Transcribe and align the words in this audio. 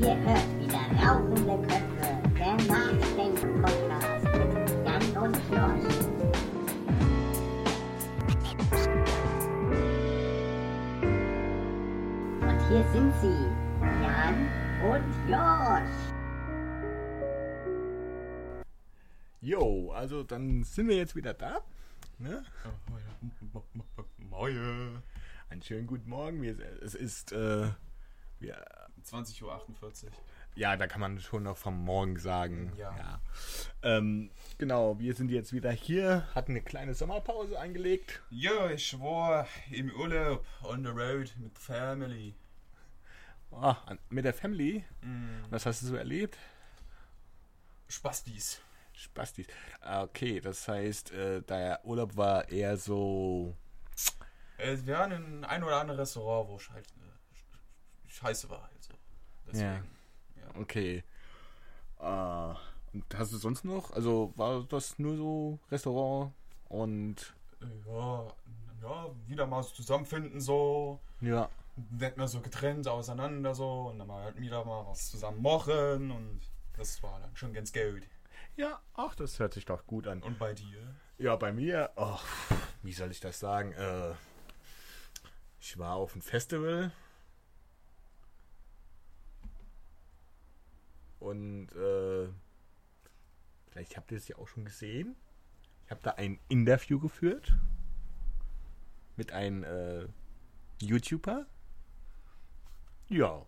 Ihr 0.00 0.16
hört 0.16 0.60
wieder 0.60 0.78
Rauchende 1.02 1.56
Köpfe, 1.66 2.08
der 2.38 2.54
Nachdenken-Podcast 2.68 4.24
mit 4.26 4.52
Jan 4.86 5.04
und 5.24 5.36
Josh. 5.50 5.88
Und 12.42 12.58
hier 12.68 12.84
sind 12.92 13.12
sie, 13.20 13.38
Jan 14.00 14.48
und 14.88 15.08
Josh. 15.28 15.96
Jo, 19.40 19.90
also 19.90 20.22
dann 20.22 20.62
sind 20.62 20.86
wir 20.86 20.96
jetzt 20.96 21.16
wieder 21.16 21.34
da. 21.34 21.60
Ne? 22.18 22.44
Moje. 24.30 25.02
Einen 25.50 25.62
schönen 25.62 25.88
guten 25.88 26.08
Morgen. 26.08 26.44
Es 26.44 26.94
ist, 26.94 27.32
äh, 27.32 27.70
wir, 28.38 28.64
20.48 29.04 29.42
Uhr. 30.04 30.10
ja, 30.54 30.76
da 30.76 30.86
kann 30.86 31.00
man 31.00 31.18
schon 31.20 31.44
noch 31.44 31.56
vom 31.56 31.84
Morgen 31.84 32.18
sagen. 32.18 32.72
Ja. 32.76 33.20
Ähm, 33.82 34.30
genau, 34.58 34.98
wir 34.98 35.14
sind 35.14 35.30
jetzt 35.30 35.52
wieder 35.52 35.70
hier, 35.70 36.26
hatten 36.34 36.52
eine 36.52 36.62
kleine 36.62 36.94
Sommerpause 36.94 37.58
eingelegt. 37.58 38.22
Ja, 38.30 38.70
ich 38.70 38.98
war 39.00 39.46
im 39.70 39.90
Urlaub 39.94 40.44
on 40.64 40.82
the 40.84 40.90
road 40.90 41.32
mit 41.38 41.58
Family. 41.58 42.34
An- 43.50 43.98
mit 44.10 44.24
der 44.24 44.34
Family. 44.34 44.84
Was 45.50 45.64
hast 45.66 45.82
du 45.82 45.86
so 45.86 45.96
erlebt? 45.96 46.36
Spastis. 47.88 48.60
Spastis. 48.92 49.46
Ah, 49.80 50.02
Okay, 50.02 50.40
das 50.40 50.66
heißt, 50.68 51.12
äh, 51.12 51.40
der 51.42 51.80
Urlaub 51.84 52.16
war 52.16 52.48
eher 52.48 52.76
so. 52.76 53.56
Äh, 54.58 54.76
wir 54.84 54.94
waren 54.98 55.12
in 55.12 55.44
ein 55.44 55.62
oder 55.62 55.80
andere 55.80 55.98
Restaurant, 55.98 56.48
wo 56.50 56.56
es 56.56 56.68
halt 56.70 56.86
äh, 56.88 58.08
scheiße 58.10 58.50
war. 58.50 58.68
Deswegen. 59.48 59.88
Ja. 60.36 60.60
Okay. 60.60 61.04
Ah, 61.98 62.56
und 62.92 63.04
hast 63.16 63.32
du 63.32 63.36
sonst 63.36 63.64
noch? 63.64 63.92
Also 63.92 64.32
war 64.36 64.64
das 64.64 64.98
nur 64.98 65.16
so 65.16 65.58
Restaurant 65.70 66.32
und. 66.68 67.34
Ja, 67.86 68.26
ja, 68.82 69.10
wieder 69.26 69.46
mal 69.46 69.62
so 69.62 69.70
zusammenfinden 69.74 70.40
so. 70.40 71.00
Ja. 71.20 71.48
Nicht 71.90 72.16
mehr 72.16 72.28
so 72.28 72.40
getrennt 72.40 72.88
auseinander 72.88 73.54
so. 73.54 73.88
Und 73.88 73.98
dann 73.98 74.08
mal 74.08 74.24
halt 74.24 74.40
wieder 74.40 74.64
mal 74.64 74.86
was 74.86 75.10
zusammen 75.10 75.42
machen. 75.42 76.10
Und 76.10 76.40
das 76.76 77.02
war 77.02 77.20
dann 77.20 77.34
schon 77.36 77.52
ganz 77.52 77.72
gut. 77.72 78.02
Ja, 78.56 78.80
ach, 78.94 79.14
das 79.14 79.38
hört 79.38 79.54
sich 79.54 79.64
doch 79.64 79.86
gut 79.86 80.06
an. 80.06 80.22
Und 80.22 80.38
bei 80.38 80.52
dir? 80.52 80.94
Ja, 81.18 81.36
bei 81.36 81.52
mir, 81.52 81.90
oh, 81.96 82.18
wie 82.82 82.92
soll 82.92 83.10
ich 83.10 83.20
das 83.20 83.38
sagen? 83.38 83.72
Äh, 83.72 84.14
ich 85.60 85.78
war 85.78 85.94
auf 85.94 86.12
einem 86.12 86.22
Festival 86.22 86.92
und 91.20 91.68
äh, 91.72 92.28
vielleicht 93.70 93.96
habt 93.96 94.10
ihr 94.12 94.18
es 94.18 94.28
ja 94.28 94.36
auch 94.36 94.48
schon 94.48 94.64
gesehen. 94.64 95.16
Ich 95.84 95.90
habe 95.90 96.00
da 96.02 96.10
ein 96.12 96.38
Interview 96.48 96.98
geführt 96.98 97.54
mit 99.16 99.32
einem 99.32 99.64
äh, 99.64 100.06
YouTuber. 100.80 101.46
Ja, 103.08 103.46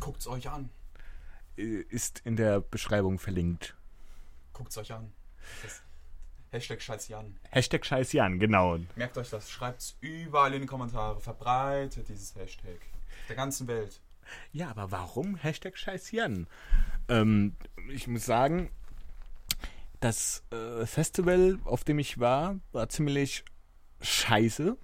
Guckt's 0.00 0.26
euch 0.26 0.48
an. 0.48 0.70
äh, 1.56 1.82
ist 1.88 2.20
in 2.24 2.36
der 2.36 2.60
Beschreibung 2.60 3.18
verlinkt. 3.18 3.76
Guckt's 4.52 4.76
euch 4.78 4.92
an. 4.92 5.12
Hashtag 6.50 6.82
Scheiß 6.82 7.08
Jan. 7.08 7.38
Hashtag 7.50 7.86
Scheiß 7.86 8.12
Jan, 8.12 8.38
genau. 8.40 8.78
Merkt 8.96 9.16
euch 9.18 9.30
das, 9.30 9.48
schreibt's 9.50 9.96
überall 10.00 10.52
in 10.54 10.62
die 10.62 10.66
Kommentare, 10.66 11.20
verbreitet 11.20 12.08
dieses 12.08 12.34
Hashtag. 12.34 12.80
Der 13.28 13.36
ganzen 13.36 13.68
Welt. 13.68 14.00
Ja, 14.52 14.70
aber 14.70 14.90
warum 14.90 15.36
Hashtag 15.36 15.76
Scheiß 15.76 16.10
Jan? 16.12 16.46
Ähm, 17.08 17.54
ich 17.92 18.06
muss 18.06 18.24
sagen, 18.26 18.70
das 20.00 20.42
äh, 20.50 20.86
Festival, 20.86 21.58
auf 21.64 21.84
dem 21.84 21.98
ich 21.98 22.18
war, 22.18 22.58
war 22.72 22.88
ziemlich 22.88 23.44
scheiße. 24.00 24.76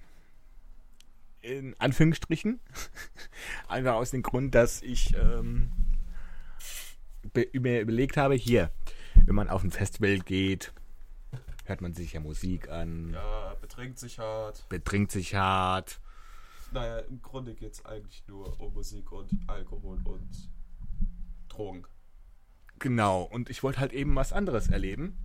In 1.42 1.74
Anführungsstrichen. 1.78 2.60
Einfach 3.68 3.94
aus 3.94 4.10
dem 4.10 4.22
Grund, 4.22 4.54
dass 4.54 4.82
ich 4.82 5.14
ähm, 5.16 5.70
mir 7.52 7.80
überlegt 7.80 8.16
habe, 8.16 8.34
hier, 8.34 8.70
wenn 9.26 9.34
man 9.34 9.48
auf 9.48 9.62
ein 9.62 9.70
Festival 9.70 10.18
geht, 10.18 10.72
hört 11.64 11.80
man 11.80 11.94
sich 11.94 12.12
ja 12.14 12.20
Musik 12.20 12.68
an, 12.68 13.10
Ja, 13.12 13.54
betrinkt 13.60 13.98
sich 13.98 14.18
hart. 14.18 14.68
betrinkt 14.68 15.12
sich 15.12 15.34
hart. 15.34 16.00
Naja, 16.72 16.98
im 16.98 17.22
Grunde 17.22 17.54
geht's 17.54 17.84
eigentlich 17.84 18.24
nur 18.26 18.60
um 18.60 18.72
Musik 18.72 19.12
und 19.12 19.30
Alkohol 19.46 19.98
und 20.04 20.50
Drogen. 21.48 21.86
Genau, 22.78 23.22
und 23.22 23.48
ich 23.48 23.62
wollte 23.62 23.80
halt 23.80 23.92
eben 23.92 24.14
was 24.14 24.32
anderes 24.32 24.68
erleben. 24.68 25.16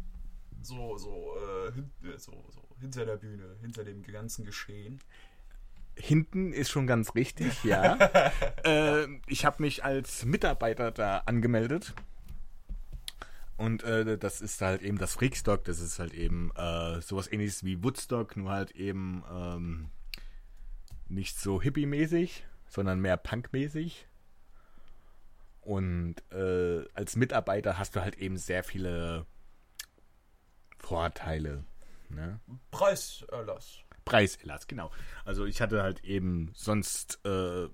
So, 0.62 0.98
so, 0.98 1.36
äh, 1.38 1.74
hin, 1.74 1.92
äh, 2.04 2.18
so, 2.18 2.46
so, 2.50 2.62
hinter 2.80 3.06
der 3.06 3.18
Bühne, 3.18 3.58
hinter 3.62 3.84
dem 3.84 4.04
ganzen 4.04 4.46
Geschehen. 4.46 5.00
Hinten 5.96 6.54
ist 6.54 6.70
schon 6.70 6.88
ganz 6.88 7.16
richtig, 7.16 7.64
ja. 7.64 7.96
äh, 8.64 9.08
ich 9.28 9.46
habe 9.46 9.62
mich 9.62 9.84
als 9.84 10.24
Mitarbeiter 10.26 10.92
da 10.92 11.18
angemeldet. 11.26 11.94
Und 13.58 13.84
äh, 13.84 14.18
das 14.18 14.42
ist 14.42 14.62
halt 14.62 14.82
eben 14.82 14.98
das 14.98 15.14
Freakstock. 15.14 15.64
Das 15.66 15.80
ist 15.80 16.00
halt 16.00 16.14
eben 16.14 16.52
äh, 16.56 17.02
sowas 17.02 17.32
ähnliches 17.32 17.64
wie 17.64 17.84
Woodstock, 17.84 18.38
nur 18.38 18.50
halt 18.50 18.72
eben 18.72 19.24
ähm, 19.32 19.90
nicht 21.12 21.38
so 21.38 21.62
hippie-mäßig, 21.62 22.44
sondern 22.68 23.00
mehr 23.00 23.18
punk-mäßig. 23.18 24.08
Und 25.62 26.16
äh, 26.32 26.86
als 26.94 27.16
Mitarbeiter 27.16 27.78
hast 27.78 27.96
du 27.96 28.02
halt 28.02 28.18
eben 28.18 28.38
sehr 28.38 28.64
viele 28.64 29.26
Vorteile. 30.80 31.64
Ne? 32.10 32.40
Preiserlass. 32.72 33.80
Preiserlass, 34.06 34.68
genau. 34.68 34.92
Also 35.24 35.46
ich 35.46 35.62
hatte 35.62 35.84
halt 35.84 36.04
eben 36.04 36.52
sonst 36.56 37.20
äh, 37.24 37.68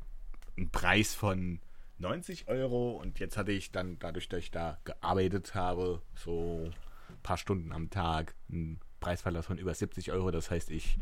einen 0.57 0.69
Preis 0.71 1.13
von 1.13 1.59
90 1.99 2.47
Euro 2.47 2.97
und 2.97 3.19
jetzt 3.19 3.37
hatte 3.37 3.51
ich 3.51 3.71
dann, 3.71 3.97
dadurch, 3.99 4.27
dass 4.29 4.39
ich 4.39 4.51
da 4.51 4.77
gearbeitet 4.83 5.55
habe, 5.55 6.01
so 6.15 6.69
ein 7.09 7.21
paar 7.23 7.37
Stunden 7.37 7.71
am 7.71 7.89
Tag, 7.89 8.35
einen 8.51 8.79
Preisverlass 8.99 9.45
von 9.45 9.57
über 9.57 9.73
70 9.73 10.11
Euro. 10.11 10.29
Das 10.31 10.51
heißt, 10.51 10.69
ich 10.71 10.99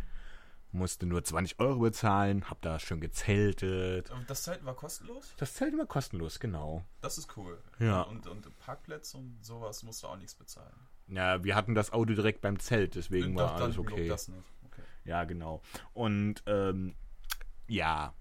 musste 0.75 1.05
nur 1.05 1.23
20 1.23 1.59
Euro 1.59 1.79
bezahlen, 1.79 2.49
habe 2.49 2.59
da 2.61 2.79
schön 2.79 2.99
gezeltet. 2.99 4.11
Das 4.27 4.43
Zelten 4.43 4.65
war 4.65 4.75
kostenlos? 4.75 5.33
Das 5.37 5.53
Zelt 5.53 5.73
immer 5.73 5.85
kostenlos, 5.85 6.39
genau. 6.39 6.83
Das 7.01 7.17
ist 7.17 7.35
cool. 7.37 7.57
Ja. 7.79 8.01
Und, 8.01 8.27
und 8.27 8.57
Parkplätze 8.59 9.17
und 9.17 9.43
sowas 9.43 9.83
musst 9.83 10.03
du 10.03 10.07
auch 10.07 10.17
nichts 10.17 10.35
bezahlen. 10.35 10.75
Ja, 11.07 11.43
wir 11.43 11.55
hatten 11.55 11.75
das 11.75 11.91
Auto 11.91 12.13
direkt 12.13 12.41
beim 12.41 12.59
Zelt, 12.59 12.95
deswegen 12.95 13.35
war 13.35 13.53
Doch, 13.53 13.61
alles 13.61 13.77
okay. 13.77 14.07
Das 14.07 14.27
nicht. 14.27 14.43
Okay. 14.65 14.81
Ja, 15.05 15.23
genau. 15.23 15.61
Und 15.93 16.43
ähm, 16.47 16.95
ja, 17.67 18.13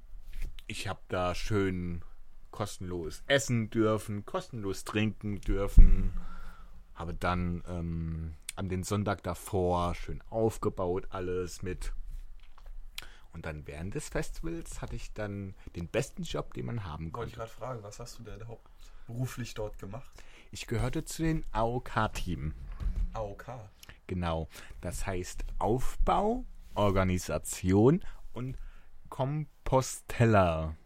ich 0.67 0.89
habe 0.89 1.01
da 1.09 1.35
schön 1.35 2.03
kostenlos 2.51 3.23
essen 3.27 3.71
dürfen, 3.71 4.25
kostenlos 4.25 4.85
trinken 4.85 5.41
dürfen. 5.41 6.13
Habe 6.95 7.15
dann 7.15 7.65
ähm, 7.67 8.35
an 8.55 8.69
den 8.69 8.85
Sonntag 8.85 9.23
davor 9.23 9.95
schön 9.95 10.23
aufgebaut 10.31 11.09
alles 11.11 11.63
mit. 11.63 11.93
Und 13.35 13.47
dann 13.47 13.67
während 13.67 13.95
des 13.95 14.09
Festivals 14.09 14.81
hatte 14.81 14.97
ich 14.97 15.13
dann 15.13 15.55
den 15.77 15.89
besten 15.89 16.23
Job, 16.23 16.55
den 16.55 16.67
man 16.67 16.85
haben 16.85 17.13
Wollte 17.13 17.33
ich 17.33 17.37
konnte. 17.37 17.37
gerade 17.37 17.51
fragen, 17.51 17.83
was 17.83 17.99
hast 17.99 18.19
du 18.19 18.23
denn 18.23 18.47
hauptberuflich 18.47 19.55
dort 19.55 19.79
gemacht? 19.79 20.09
Ich 20.53 20.67
gehörte 20.69 21.05
zu 21.05 21.25
den 21.25 21.45
AOK-Team. 21.51 22.55
AOK. 23.13 23.47
Genau. 24.07 24.49
Das 24.81 25.05
heißt 25.05 25.45
Aufbau, 25.59 26.45
Organisation 26.75 28.05
und 28.33 28.57
Komposteller. 29.09 30.77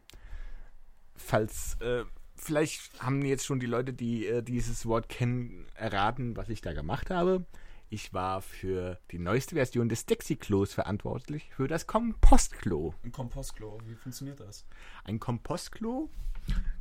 Falls, 1.16 1.76
äh, 1.80 2.04
vielleicht 2.34 3.02
haben 3.02 3.22
jetzt 3.22 3.44
schon 3.44 3.60
die 3.60 3.66
Leute, 3.66 3.92
die 3.92 4.26
äh, 4.26 4.42
dieses 4.42 4.86
Wort 4.86 5.10
kennen, 5.10 5.66
erraten, 5.74 6.36
was 6.36 6.48
ich 6.48 6.62
da 6.62 6.72
gemacht 6.72 7.10
habe. 7.10 7.44
Ich 7.90 8.12
war 8.12 8.42
für 8.42 8.98
die 9.10 9.18
neueste 9.18 9.54
Version 9.54 9.88
des 9.88 10.04
Dixie-Klos 10.04 10.74
verantwortlich, 10.74 11.50
für 11.54 11.68
das 11.68 11.86
Kompostklo. 11.86 12.94
Ein 13.02 13.12
Kompostklo. 13.12 13.78
Wie 13.86 13.94
funktioniert 13.94 14.40
das? 14.40 14.66
Ein 15.04 15.18
Kompostklo, 15.18 16.10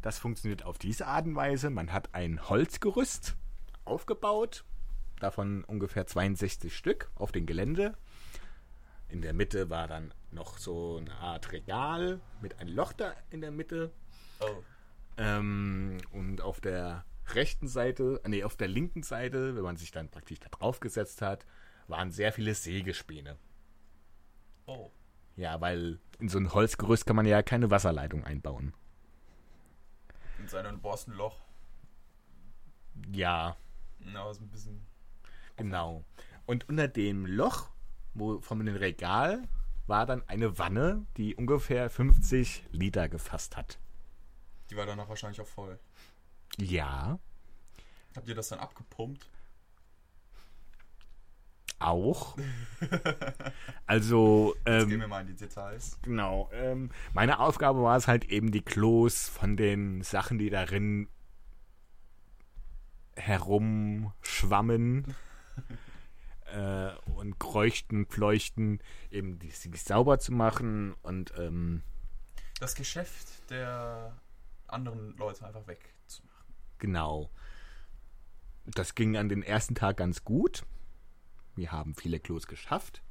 das 0.01 0.19
funktioniert 0.19 0.65
auf 0.65 0.77
diese 0.77 1.07
Art 1.07 1.25
und 1.25 1.36
Weise. 1.36 1.69
Man 1.69 1.94
hat 1.94 2.13
ein 2.13 2.50
Holzgerüst 2.50 3.38
aufgebaut, 3.86 4.65
davon 5.21 5.63
ungefähr 5.63 6.07
62 6.07 6.75
Stück 6.75 7.09
auf 7.15 7.31
dem 7.31 7.45
Gelände. 7.45 7.98
In 9.07 9.21
der 9.21 9.33
Mitte 9.33 9.69
war 9.69 9.88
dann 9.88 10.13
noch 10.31 10.57
so 10.57 10.98
eine 10.98 11.15
Art 11.15 11.54
Regal 11.54 12.19
mit 12.42 12.59
einem 12.59 12.75
Loch 12.75 12.92
da 12.92 13.13
in 13.30 13.39
der 13.39 13.51
Mitte. 13.51 13.94
Oh. 14.42 14.62
Ähm, 15.18 16.00
und 16.12 16.42
auf 16.42 16.59
der 16.59 17.06
rechten 17.36 17.68
Seite, 17.68 18.22
nee, 18.28 18.44
auf 18.44 18.56
der 18.56 18.68
linken 18.68 19.04
Seite, 19.04 19.56
wenn 19.56 19.64
man 19.64 19.78
sich 19.78 19.92
dann 19.92 20.10
praktisch 20.10 20.40
da 20.40 20.50
drauf 20.50 20.80
gesetzt 20.80 21.22
hat, 21.22 21.46
waren 21.88 22.12
sehr 22.12 22.32
viele 22.34 22.54
Sägespäne. 22.54 23.38
Oh. 24.66 24.92
Ja, 25.36 25.62
weil 25.62 26.00
in 26.20 26.30
so 26.30 26.38
ein 26.40 26.54
Holzgerüst 26.54 27.06
kann 27.06 27.16
man 27.16 27.26
ja 27.26 27.44
keine 27.44 27.70
Wasserleitung 27.70 28.24
einbauen. 28.24 28.74
Und 30.40 30.50
seinen 30.50 30.82
bohrst 30.82 31.08
ein 31.08 31.14
Loch. 31.14 31.40
Ja, 33.12 33.56
Ja, 34.00 34.32
ist 34.32 34.42
ein 34.42 34.50
bisschen. 34.50 34.86
genau. 35.56 36.04
Und 36.46 36.68
unter 36.70 36.88
dem 36.88 37.26
Loch, 37.26 37.70
wo 38.14 38.40
von 38.42 38.66
dem 38.66 38.76
Regal, 38.76 39.44
war 39.86 40.06
dann 40.06 40.28
eine 40.28 40.58
Wanne, 40.58 41.06
die 41.18 41.36
ungefähr 41.36 41.90
50 41.90 42.66
Liter 42.72 43.10
gefasst 43.10 43.56
hat. 43.58 43.80
Die 44.70 44.76
war 44.76 44.86
danach 44.86 45.08
wahrscheinlich 45.10 45.40
auch 45.42 45.48
voll. 45.48 45.80
Ja, 46.58 47.20
Habt 48.16 48.28
ihr 48.28 48.36
das 48.36 48.50
dann 48.50 48.60
abgepumpt? 48.60 49.30
auch. 51.80 52.36
Also, 53.86 54.56
Jetzt 54.66 54.88
gehen 54.88 54.92
ähm, 54.92 55.00
wir 55.02 55.08
mal 55.08 55.22
in 55.22 55.28
die 55.28 55.36
Details. 55.36 55.98
genau. 56.02 56.50
Ähm, 56.52 56.90
meine 57.14 57.40
Aufgabe 57.40 57.82
war 57.84 57.96
es 57.96 58.08
halt 58.08 58.26
eben, 58.26 58.52
die 58.52 58.62
Klos 58.62 59.30
von 59.30 59.56
den 59.56 60.02
Sachen, 60.02 60.40
die 60.40 60.50
darin 60.50 61.08
herumschwammen 63.16 65.16
äh, 66.54 66.90
und 67.16 67.40
kreuchten, 67.40 68.06
fleuchten, 68.08 68.80
eben 69.12 69.40
die, 69.40 69.50
die 69.50 69.78
sauber 69.78 70.20
zu 70.20 70.34
machen 70.34 70.94
und 71.04 71.34
ähm, 71.38 71.84
Das 72.60 72.76
Geschäft 72.76 73.50
der 73.50 74.14
anderen 74.68 75.16
Leute 75.18 75.46
einfach 75.48 75.66
wegzumachen. 75.68 76.27
Genau. 76.80 77.30
Das 78.66 78.96
ging 78.96 79.16
an 79.18 79.30
den 79.30 79.44
ersten 79.44 79.76
Tag 79.76 79.98
ganz 79.98 80.24
gut. 80.24 80.64
Wir 81.56 81.72
haben 81.72 81.96
viele 81.96 82.20
Klos 82.20 82.48
geschafft. 82.48 83.02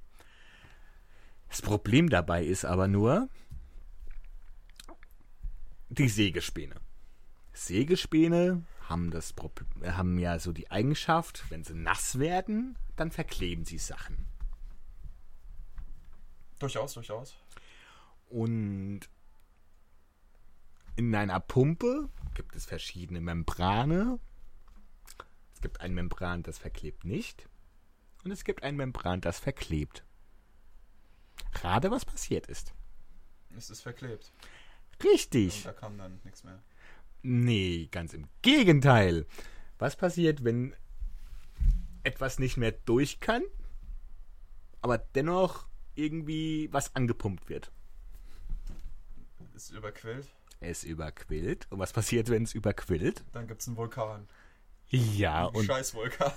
Das 1.49 1.63
Problem 1.63 2.11
dabei 2.11 2.45
ist 2.45 2.65
aber 2.65 2.89
nur 2.89 3.29
die 5.89 6.09
Sägespäne. 6.09 6.75
Sägespäne 7.53 8.65
haben 8.89 9.11
das 9.11 9.35
haben 9.85 10.19
ja 10.19 10.39
so 10.39 10.53
die 10.53 10.71
Eigenschaft, 10.71 11.45
wenn 11.49 11.65
sie 11.65 11.75
nass 11.75 12.19
werden, 12.19 12.77
dann 12.97 13.11
verkleben 13.11 13.65
sie 13.65 13.79
Sachen. 13.79 14.27
Durchaus, 16.59 16.95
durchaus. 16.95 17.37
Und 18.29 19.01
in 20.97 21.15
einer 21.15 21.41
Pumpe 21.41 22.09
gibt 22.37 22.55
es 22.55 22.67
verschiedene 22.67 23.21
Membrane. 23.21 24.21
Es 25.55 25.63
gibt 25.63 25.81
ein 25.81 25.95
Membran, 25.95 26.43
das 26.43 26.59
verklebt 26.59 27.05
nicht. 27.05 27.49
Und 28.25 28.31
es 28.31 28.45
gibt 28.45 28.63
ein 28.63 28.77
Membran, 28.77 29.23
das 29.23 29.41
verklebt. 29.41 30.05
Gerade 31.53 31.91
was 31.91 32.05
passiert 32.05 32.47
ist. 32.47 32.75
Es 33.57 33.71
ist 33.71 33.81
verklebt. 33.81 34.33
Richtig. 35.03 35.57
Und 35.57 35.65
da 35.65 35.73
kam 35.73 35.97
dann 35.97 36.21
nichts 36.25 36.45
mehr. 36.45 36.63
Nee, 37.23 37.89
ganz 37.91 38.13
im 38.13 38.29
Gegenteil. 38.43 39.27
Was 39.79 39.97
passiert, 39.97 40.45
wenn 40.45 40.77
etwas 42.03 42.39
nicht 42.39 42.59
mehr 42.59 42.73
durch 42.73 43.19
kann, 43.19 43.43
aber 44.83 44.99
dennoch 44.99 45.67
irgendwie 45.95 46.69
was 46.71 46.95
angepumpt 46.95 47.49
wird? 47.49 47.73
Ist 49.55 49.71
überquillt. 49.71 50.29
Es 50.61 50.85
überquillt. 50.85 51.67
Und 51.71 51.79
was 51.79 51.93
passiert, 51.93 52.31
wenn 52.31 52.43
es 52.43 52.55
überquillt? 52.55 53.25
Dann 53.33 53.47
gibt 53.47 53.61
es 53.61 53.69
einen 53.69 53.77
Vulkan. 53.77 54.29
Ja, 54.89 55.47
und 55.47 55.65
Scheiß 55.65 55.95
Vulkan. 55.95 56.31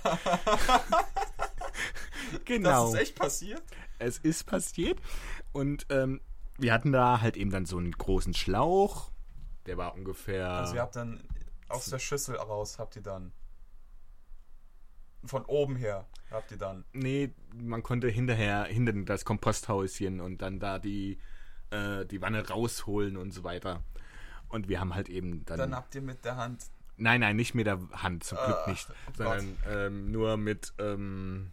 genau. 2.44 2.86
Das 2.86 2.94
ist 2.94 3.00
echt 3.00 3.18
passiert? 3.18 3.62
Es 3.98 4.18
ist 4.18 4.44
passiert. 4.44 5.00
Und 5.52 5.86
ähm, 5.88 6.20
wir 6.58 6.72
hatten 6.72 6.92
da 6.92 7.20
halt 7.20 7.36
eben 7.36 7.50
dann 7.50 7.64
so 7.64 7.78
einen 7.78 7.92
großen 7.92 8.34
Schlauch. 8.34 9.10
Der 9.66 9.76
war 9.76 9.94
ungefähr. 9.94 10.50
Also 10.50 10.74
ihr 10.74 10.82
habt 10.82 10.96
dann 10.96 11.22
aus 11.68 11.86
der 11.86 11.98
Schüssel 11.98 12.36
raus, 12.36 12.78
habt 12.78 12.96
ihr 12.96 13.02
dann 13.02 13.32
von 15.24 15.44
oben 15.44 15.76
her 15.76 16.06
habt 16.30 16.50
ihr 16.50 16.58
dann 16.58 16.84
nee, 16.92 17.32
man 17.54 17.82
konnte 17.82 18.08
hinterher 18.08 18.64
hinter 18.64 18.92
das 18.92 19.24
Komposthäuschen 19.24 20.20
und 20.20 20.42
dann 20.42 20.60
da 20.60 20.78
die, 20.78 21.18
äh, 21.70 22.06
die 22.06 22.22
Wanne 22.22 22.48
rausholen 22.48 23.16
und 23.16 23.32
so 23.32 23.44
weiter. 23.44 23.82
Und 24.50 24.68
wir 24.68 24.80
haben 24.80 24.94
halt 24.94 25.08
eben 25.08 25.44
dann. 25.46 25.58
dann 25.58 25.74
habt 25.74 25.94
ihr 25.94 26.02
mit 26.02 26.24
der 26.24 26.36
Hand 26.36 26.66
nein, 26.96 27.20
nein, 27.20 27.36
nicht 27.36 27.54
mit 27.54 27.66
der 27.66 27.78
Hand, 27.92 28.24
zum 28.24 28.36
Glück 28.36 28.58
Ah, 28.66 28.70
nicht. 28.70 28.86
oh 28.90 29.12
sondern 29.16 29.56
ähm, 29.68 30.10
nur 30.12 30.36
mit 30.36 30.74
ähm, 30.78 31.52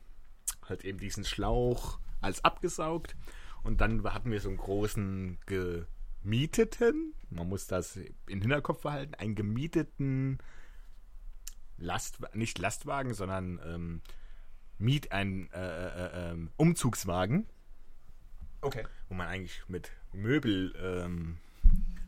halt 0.68 0.84
eben 0.84 1.00
diesen 1.00 1.24
Schlauch 1.24 2.00
als 2.22 2.44
abgesaugt. 2.44 3.16
Und 3.64 3.80
dann 3.82 4.04
hatten 4.14 4.30
wir 4.32 4.42
so 4.42 4.50
einen 4.50 4.58
großen 4.58 5.38
gemieteten, 5.46 7.14
man 7.30 7.48
muss 7.50 7.68
das 7.68 7.98
im 8.28 8.42
Hinterkopf 8.42 8.82
behalten, 8.82 9.14
einen 9.16 9.36
gemieteten 9.36 10.40
Last, 11.78 12.20
nicht 12.34 12.58
Lastwagen, 12.60 13.14
sondern 13.14 13.60
ähm, 13.66 14.02
Miet, 14.80 15.12
ein 15.12 15.50
äh, 15.54 15.88
äh, 15.88 16.32
äh, 16.34 16.48
Umzugswagen, 16.58 17.48
Okay. 18.62 18.86
wo 19.10 19.16
man 19.16 19.28
eigentlich 19.28 19.64
mit 19.68 19.92
Möbel 20.14 20.74
ähm, 20.80 21.38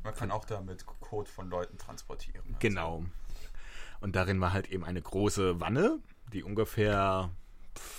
Man 0.03 0.13
kann 0.13 0.31
auch 0.31 0.45
damit 0.45 0.85
Code 0.85 1.29
von 1.29 1.49
Leuten 1.49 1.77
transportieren. 1.77 2.43
Also 2.45 2.57
Genau. 2.59 3.05
Und 3.99 4.15
darin 4.15 4.39
war 4.39 4.53
halt 4.53 4.69
eben 4.69 4.85
eine 4.85 5.01
große 5.01 5.59
Wanne, 5.59 5.99
die 6.31 6.43
ungefähr 6.43 7.31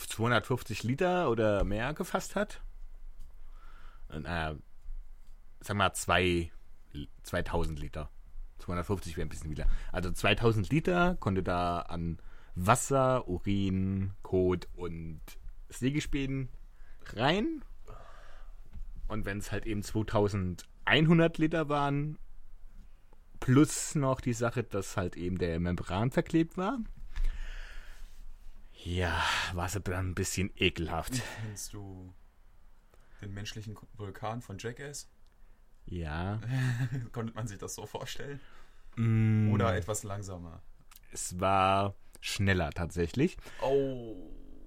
250 0.09 0.83
Liter 0.83 1.31
oder 1.31 1.65
mehr 1.65 1.93
gefasst 1.95 2.37
hat. 2.37 2.63
Und, 4.09 4.25
äh, 4.25 4.55
sag 5.61 5.77
mal, 5.77 5.93
zwei, 5.93 6.51
2000 7.23 7.79
Liter. 7.79 8.11
250 8.59 9.17
wäre 9.17 9.27
ein 9.27 9.31
bisschen 9.31 9.51
wieder. 9.51 9.67
Also 9.93 10.11
2000 10.11 10.71
Liter 10.71 11.17
konnte 11.17 11.43
da 11.43 11.81
an 11.81 12.19
Wasser, 12.55 13.29
Urin, 13.29 14.13
Kot 14.23 14.69
und 14.75 15.21
Sägespänen 15.69 16.49
rein. 17.15 17.65
Und 19.09 19.25
wenn 19.25 19.39
es 19.39 19.51
halt 19.51 19.67
eben 19.67 19.83
2100 20.91 21.39
Liter 21.39 21.69
waren, 21.69 22.19
plus 23.39 23.95
noch 23.95 24.21
die 24.21 24.33
Sache, 24.33 24.65
dass 24.65 24.97
halt 24.97 25.17
eben 25.17 25.39
der 25.39 25.61
Membran 25.61 26.11
verklebt 26.11 26.57
war. 26.57 26.79
Ja, 28.73 29.23
war 29.53 29.67
es 29.67 29.73
dann 29.85 30.11
ein 30.11 30.15
bisschen 30.15 30.51
ekelhaft. 30.57 31.23
Kennst 31.43 31.75
du 31.75 32.13
den 33.21 33.33
menschlichen 33.35 33.77
Vulkan 33.97 34.41
von 34.41 34.57
Jackass? 34.59 35.09
Ja. 35.87 36.41
Konnte 37.13 37.35
man 37.35 37.47
sich 37.47 37.59
das 37.59 37.75
so 37.75 37.87
vorstellen? 37.87 38.41
Mm, 38.97 39.53
Oder 39.53 39.77
etwas 39.77 40.03
langsamer? 40.03 40.63
es 41.13 41.39
war 41.41 41.95
schneller 42.21 42.71
tatsächlich, 42.71 43.37
Oh. 43.63 44.15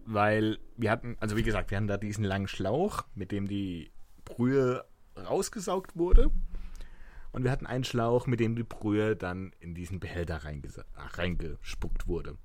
weil 0.06 0.60
wir 0.76 0.92
hatten, 0.92 1.16
also 1.22 1.38
wie 1.38 1.44
gesagt, 1.44 1.72
wir 1.72 1.78
hatten 1.78 1.88
da 1.88 1.98
diesen 1.98 2.26
langen 2.26 2.48
Schlauch, 2.50 3.04
mit 3.16 3.32
dem 3.32 3.48
die 3.48 3.92
Brühe 4.26 4.84
rausgesaugt 5.18 5.96
wurde. 5.96 6.32
Und 7.32 7.44
wir 7.44 7.52
hatten 7.52 7.66
einen 7.66 7.84
Schlauch, 7.84 8.28
mit 8.28 8.40
dem 8.40 8.56
die 8.56 8.64
Brühe 8.64 9.16
dann 9.16 9.54
in 9.60 9.74
diesen 9.74 10.00
Behälter 10.00 10.42
reingespuckt 10.44 12.08
wurde. 12.08 12.38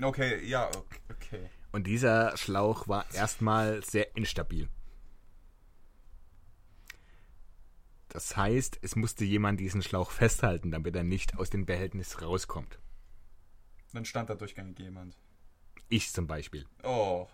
Okay, 0.00 0.44
ja, 0.44 0.68
okay. 0.68 1.00
okay. 1.10 1.50
Und 1.72 1.86
dieser 1.86 2.36
Schlauch 2.36 2.88
war 2.88 3.04
erstmal 3.14 3.84
sehr 3.84 4.16
instabil. 4.16 4.68
Das 8.08 8.36
heißt, 8.36 8.78
es 8.80 8.94
musste 8.94 9.24
jemand 9.24 9.58
diesen 9.58 9.82
Schlauch 9.82 10.12
festhalten, 10.12 10.70
damit 10.70 10.94
er 10.94 11.02
nicht 11.02 11.36
aus 11.36 11.50
dem 11.50 11.66
Behältnis 11.66 12.22
rauskommt. 12.22 12.78
Dann 13.92 14.04
stand 14.04 14.30
da 14.30 14.36
durchgängig 14.36 14.78
jemand. 14.78 15.16
Ich 15.88 16.12
zum 16.12 16.26
Beispiel. 16.26 16.64
Oh, 16.84 17.26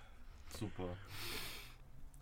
super. 0.59 0.97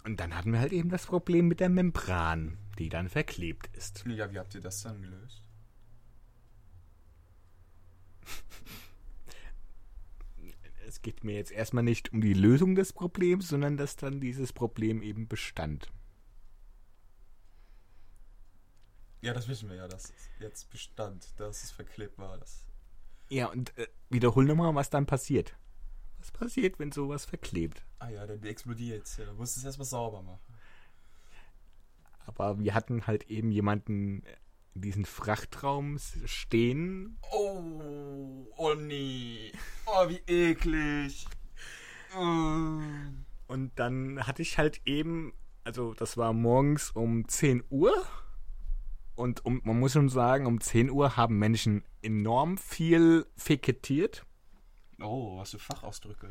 Und 0.08 0.20
dann 0.20 0.34
hatten 0.34 0.52
wir 0.52 0.60
halt 0.60 0.72
eben 0.72 0.88
das 0.88 1.04
Problem 1.04 1.48
mit 1.48 1.60
der 1.60 1.68
Membran, 1.68 2.56
die 2.78 2.88
dann 2.88 3.10
verklebt 3.10 3.68
ist. 3.76 4.06
Ja, 4.06 4.32
wie 4.32 4.38
habt 4.38 4.54
ihr 4.54 4.62
das 4.62 4.80
dann 4.80 5.02
gelöst? 5.02 5.44
Es 10.86 11.02
geht 11.02 11.24
mir 11.24 11.34
jetzt 11.34 11.52
erstmal 11.52 11.84
nicht 11.84 12.10
um 12.14 12.22
die 12.22 12.32
Lösung 12.32 12.74
des 12.74 12.94
Problems, 12.94 13.48
sondern 13.48 13.76
dass 13.76 13.96
dann 13.96 14.18
dieses 14.18 14.54
Problem 14.54 15.02
eben 15.02 15.28
bestand. 15.28 15.92
Ja, 19.20 19.34
das 19.34 19.46
wissen 19.46 19.68
wir 19.68 19.76
ja, 19.76 19.88
dass 19.88 20.04
es 20.04 20.30
jetzt 20.40 20.70
bestand, 20.70 21.38
dass 21.38 21.64
es 21.64 21.70
verklebt 21.70 22.16
war. 22.16 22.38
Das 22.38 22.64
Ja, 23.28 23.48
und 23.48 23.76
äh, 23.76 23.88
wiederhol 24.08 24.46
nochmal, 24.46 24.74
was 24.74 24.88
dann 24.88 25.04
passiert. 25.04 25.54
Was 26.18 26.30
passiert, 26.32 26.78
wenn 26.78 26.92
sowas 26.92 27.25
verklebt? 27.25 27.84
ah 27.98 28.08
ja, 28.08 28.26
dann 28.26 28.42
explodiert 28.42 29.08
Ja, 29.18 29.26
du 29.26 29.34
musst 29.34 29.56
es 29.56 29.64
erstmal 29.64 29.87
sauber 29.87 30.22
machen. 30.22 30.40
Aber 32.26 32.58
wir 32.58 32.75
hatten 32.75 33.06
halt 33.06 33.30
eben 33.30 33.50
jemanden 33.50 34.22
in 34.75 34.82
diesen 34.82 35.04
Frachtraum 35.04 35.98
stehen. 36.26 37.18
Oh, 37.32 38.46
oh 38.56 38.75
nee. 38.75 39.50
Oh, 39.87 40.08
wie 40.08 40.20
eklig. 40.26 41.26
Mm. 42.14 43.25
Und 43.46 43.72
dann 43.76 44.26
hatte 44.26 44.42
ich 44.42 44.58
halt 44.58 44.82
eben, 44.84 45.32
also 45.64 45.94
das 45.94 46.16
war 46.16 46.32
morgens 46.32 46.90
um 46.90 47.26
10 47.26 47.64
Uhr. 47.70 47.92
Und 49.14 49.44
um, 49.44 49.62
man 49.64 49.80
muss 49.80 49.94
schon 49.94 50.10
sagen, 50.10 50.46
um 50.46 50.60
10 50.60 50.90
Uhr 50.90 51.16
haben 51.16 51.38
Menschen 51.38 51.82
enorm 52.02 52.58
viel 52.58 53.26
feketiert. 53.37 54.25
Oh, 55.00 55.38
was 55.38 55.50
für 55.50 55.59
Fachausdrücke. 55.59 56.28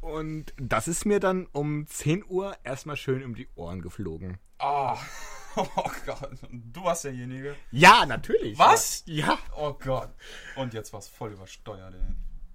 Und 0.00 0.52
das 0.56 0.86
ist 0.86 1.04
mir 1.06 1.18
dann 1.20 1.46
um 1.46 1.86
10 1.86 2.24
Uhr 2.28 2.56
erstmal 2.62 2.96
schön 2.96 3.24
um 3.24 3.34
die 3.34 3.48
Ohren 3.56 3.82
geflogen. 3.82 4.38
Ah. 4.58 4.96
Oh 5.56 5.90
Gott. 6.06 6.38
Du 6.52 6.84
warst 6.84 7.02
derjenige. 7.02 7.56
Ja, 7.72 8.06
natürlich. 8.06 8.56
Was? 8.56 9.02
Ja. 9.06 9.38
Oh 9.56 9.72
Gott. 9.72 10.10
Und 10.54 10.72
jetzt 10.72 10.92
war's 10.92 11.08
voll 11.08 11.32
übersteuert, 11.32 11.94
ey. 11.94 12.14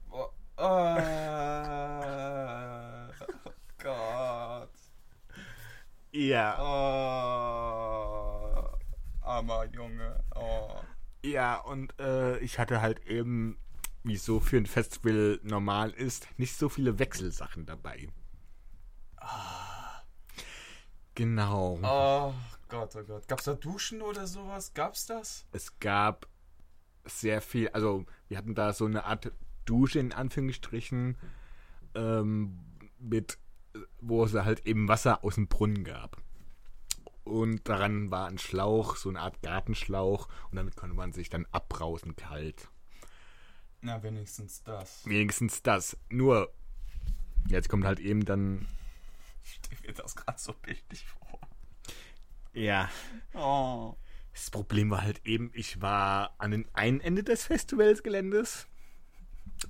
Oh, 0.10 0.30
äh, 0.58 1.01
oh 3.46 3.51
Gott. 3.77 4.70
Ja. 6.13 6.58
Oh, 6.62 6.63
armer 9.22 9.65
Junge. 9.65 10.24
Oh. 10.36 10.70
Ja, 11.25 11.58
und 11.58 12.00
äh, 12.00 12.38
ich 12.38 12.60
hatte 12.60 12.82
halt 12.82 13.06
eben, 13.08 13.58
wie 14.03 14.15
es 14.15 14.25
so 14.25 14.39
für 14.39 14.57
ein 14.57 14.65
Festival 14.65 15.39
normal 15.43 15.91
ist, 15.91 16.27
nicht 16.38 16.57
so 16.57 16.69
viele 16.69 17.00
Wechselsachen 17.00 17.65
dabei. 17.65 18.10
Genau. 21.15 21.79
oh 21.81 22.33
Gott, 22.67 22.95
oh 22.95 23.03
Gott. 23.03 23.27
Gab's 23.27 23.45
da 23.45 23.53
Duschen 23.53 24.01
oder 24.01 24.27
sowas? 24.27 24.74
Gab's 24.74 25.05
das? 25.05 25.45
Es 25.51 25.79
gab 25.79 26.27
sehr 27.05 27.41
viel, 27.41 27.69
also 27.69 28.05
wir 28.27 28.38
hatten 28.38 28.55
da 28.55 28.74
so 28.74 28.86
eine 28.86 29.05
Art 29.05 29.31
Dusche 29.65 30.00
in 30.00 30.12
Anführungsstrichen, 30.12 31.17
ähm, 31.95 32.60
mit, 33.00 33.38
wo 34.01 34.24
es 34.24 34.33
halt 34.33 34.65
eben 34.65 34.88
Wasser 34.88 35.24
aus 35.24 35.36
dem 35.36 35.48
Brunnen 35.48 35.83
gab. 35.83 36.22
Und 37.24 37.69
daran 37.69 38.12
war 38.12 38.27
ein 38.27 38.38
Schlauch, 38.38 38.98
so 38.98 39.10
eine 39.10 39.22
Art 39.22 39.41
Gartenschlauch, 39.41 40.27
und 40.50 40.57
damit 40.57 40.75
konnte 40.75 40.95
man 40.95 41.13
sich 41.13 41.29
dann 41.29 41.45
abbrausen 41.51 42.15
kalt. 42.15 42.69
Na, 43.83 44.01
wenigstens 44.01 44.63
das. 44.63 45.05
Wenigstens 45.05 45.61
das. 45.61 45.97
Nur, 46.09 46.53
jetzt 47.49 47.67
kommt 47.67 47.83
halt 47.85 47.99
eben 47.99 48.23
dann. 48.23 48.65
Ich 49.43 49.59
stell 49.63 49.77
mir 49.85 49.93
das 49.93 50.15
gerade 50.15 50.39
so 50.39 50.53
bildlich 50.53 51.05
vor. 51.05 51.39
Ja. 52.53 52.89
Oh. 53.33 53.95
Das 54.31 54.49
Problem 54.49 54.89
war 54.89 55.01
halt 55.01 55.21
eben, 55.25 55.51
ich 55.53 55.81
war 55.81 56.33
an 56.37 56.51
dem 56.51 56.65
einen 56.71 57.01
Ende 57.01 57.23
des 57.23 57.43
Festivalsgeländes 57.43 58.67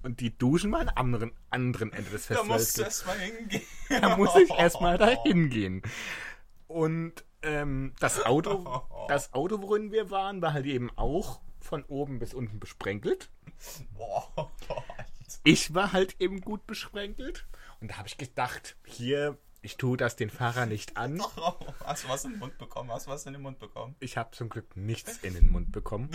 und 0.04 0.20
die 0.20 0.38
Duschen 0.38 0.72
waren 0.72 0.90
am 0.90 0.96
anderen, 0.98 1.32
anderen 1.50 1.92
Ende 1.92 2.12
des 2.12 2.28
Da 2.28 2.44
musst 2.44 2.78
du 2.78 2.84
Festivals. 2.84 3.08
erstmal 3.08 3.18
hingehen. 3.20 3.62
Da 4.02 4.16
muss 4.16 4.36
ich 4.36 4.50
erstmal 4.52 4.98
dahin 5.00 5.50
gehen. 5.50 5.82
Und 6.68 7.26
ähm, 7.42 7.94
das 8.00 8.24
Auto, 8.24 8.84
das 9.08 9.34
Auto, 9.34 9.62
worin 9.62 9.92
wir 9.92 10.12
waren, 10.12 10.42
war 10.42 10.54
halt 10.54 10.68
eben 10.68 10.92
auch 10.98 11.42
von 11.64 11.84
oben 11.86 12.20
bis 12.20 12.34
unten 12.34 12.60
besprenkelt. 12.60 13.30
Boah. 13.94 14.52
Ich 15.46 15.74
war 15.74 15.92
halt 15.92 16.22
eben 16.22 16.42
gut 16.42 16.68
besprenkelt. 16.68 17.46
Und 17.82 17.92
da 17.92 17.98
habe 17.98 18.08
ich 18.08 18.18
gedacht, 18.18 18.78
hier, 18.86 19.38
ich 19.62 19.78
tue 19.78 19.98
das 19.98 20.16
den 20.16 20.30
Fahrer 20.30 20.66
nicht 20.66 20.96
an. 20.96 21.22
Hast 21.84 22.04
du 22.04 22.10
was 22.10 22.24
in 22.24 22.32
den 22.32 22.40
Mund 22.40 22.58
bekommen? 22.58 22.92
Hast 22.92 23.08
du 23.08 23.12
was 23.12 23.26
in 23.26 23.34
den 23.34 23.42
Mund 23.42 23.60
bekommen? 23.60 23.96
Ich 24.00 24.16
habe 24.16 24.32
zum 24.32 24.48
Glück 24.48 24.78
nichts 24.78 25.18
in 25.18 25.34
den 25.34 25.52
Mund 25.52 25.72
bekommen. 25.72 26.10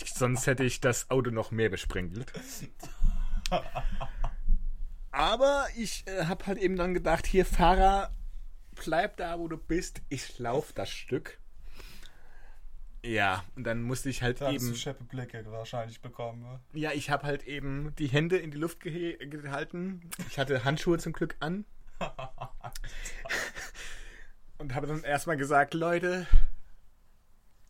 Ich, 0.00 0.14
sonst 0.14 0.46
hätte 0.46 0.64
ich 0.64 0.80
das 0.80 1.10
Auto 1.10 1.30
noch 1.30 1.50
mehr 1.50 1.68
besprenkelt. 1.68 2.32
Aber 5.10 5.66
ich 5.76 6.06
äh, 6.06 6.24
habe 6.24 6.46
halt 6.46 6.58
eben 6.58 6.76
dann 6.76 6.94
gedacht, 6.94 7.26
hier 7.26 7.44
Fahrer, 7.44 8.14
bleib 8.84 9.16
da, 9.16 9.38
wo 9.38 9.48
du 9.48 9.58
bist. 9.58 10.00
Ich 10.08 10.38
lauf 10.38 10.72
das 10.72 10.90
Stück. 10.90 11.38
Ja, 13.04 13.44
und 13.56 13.64
dann 13.64 13.82
musste 13.82 14.08
ich 14.10 14.22
halt 14.22 14.40
Da 14.40 14.46
hast 14.46 14.54
eben. 14.54 14.68
du 14.68 14.74
scheppe 14.76 15.02
Blicke 15.04 15.44
wahrscheinlich 15.50 16.00
bekommen. 16.00 16.42
Ne? 16.42 16.60
Ja, 16.72 16.92
ich 16.92 17.10
habe 17.10 17.24
halt 17.24 17.42
eben 17.44 17.92
die 17.96 18.06
Hände 18.06 18.36
in 18.38 18.50
die 18.52 18.58
Luft 18.58 18.80
gehe- 18.80 19.18
gehalten. 19.18 20.08
Ich 20.28 20.38
hatte 20.38 20.64
Handschuhe 20.64 20.98
zum 20.98 21.12
Glück 21.12 21.34
an. 21.40 21.64
Und 24.58 24.74
habe 24.74 24.86
dann 24.86 25.02
erstmal 25.02 25.36
gesagt, 25.36 25.74
Leute, 25.74 26.26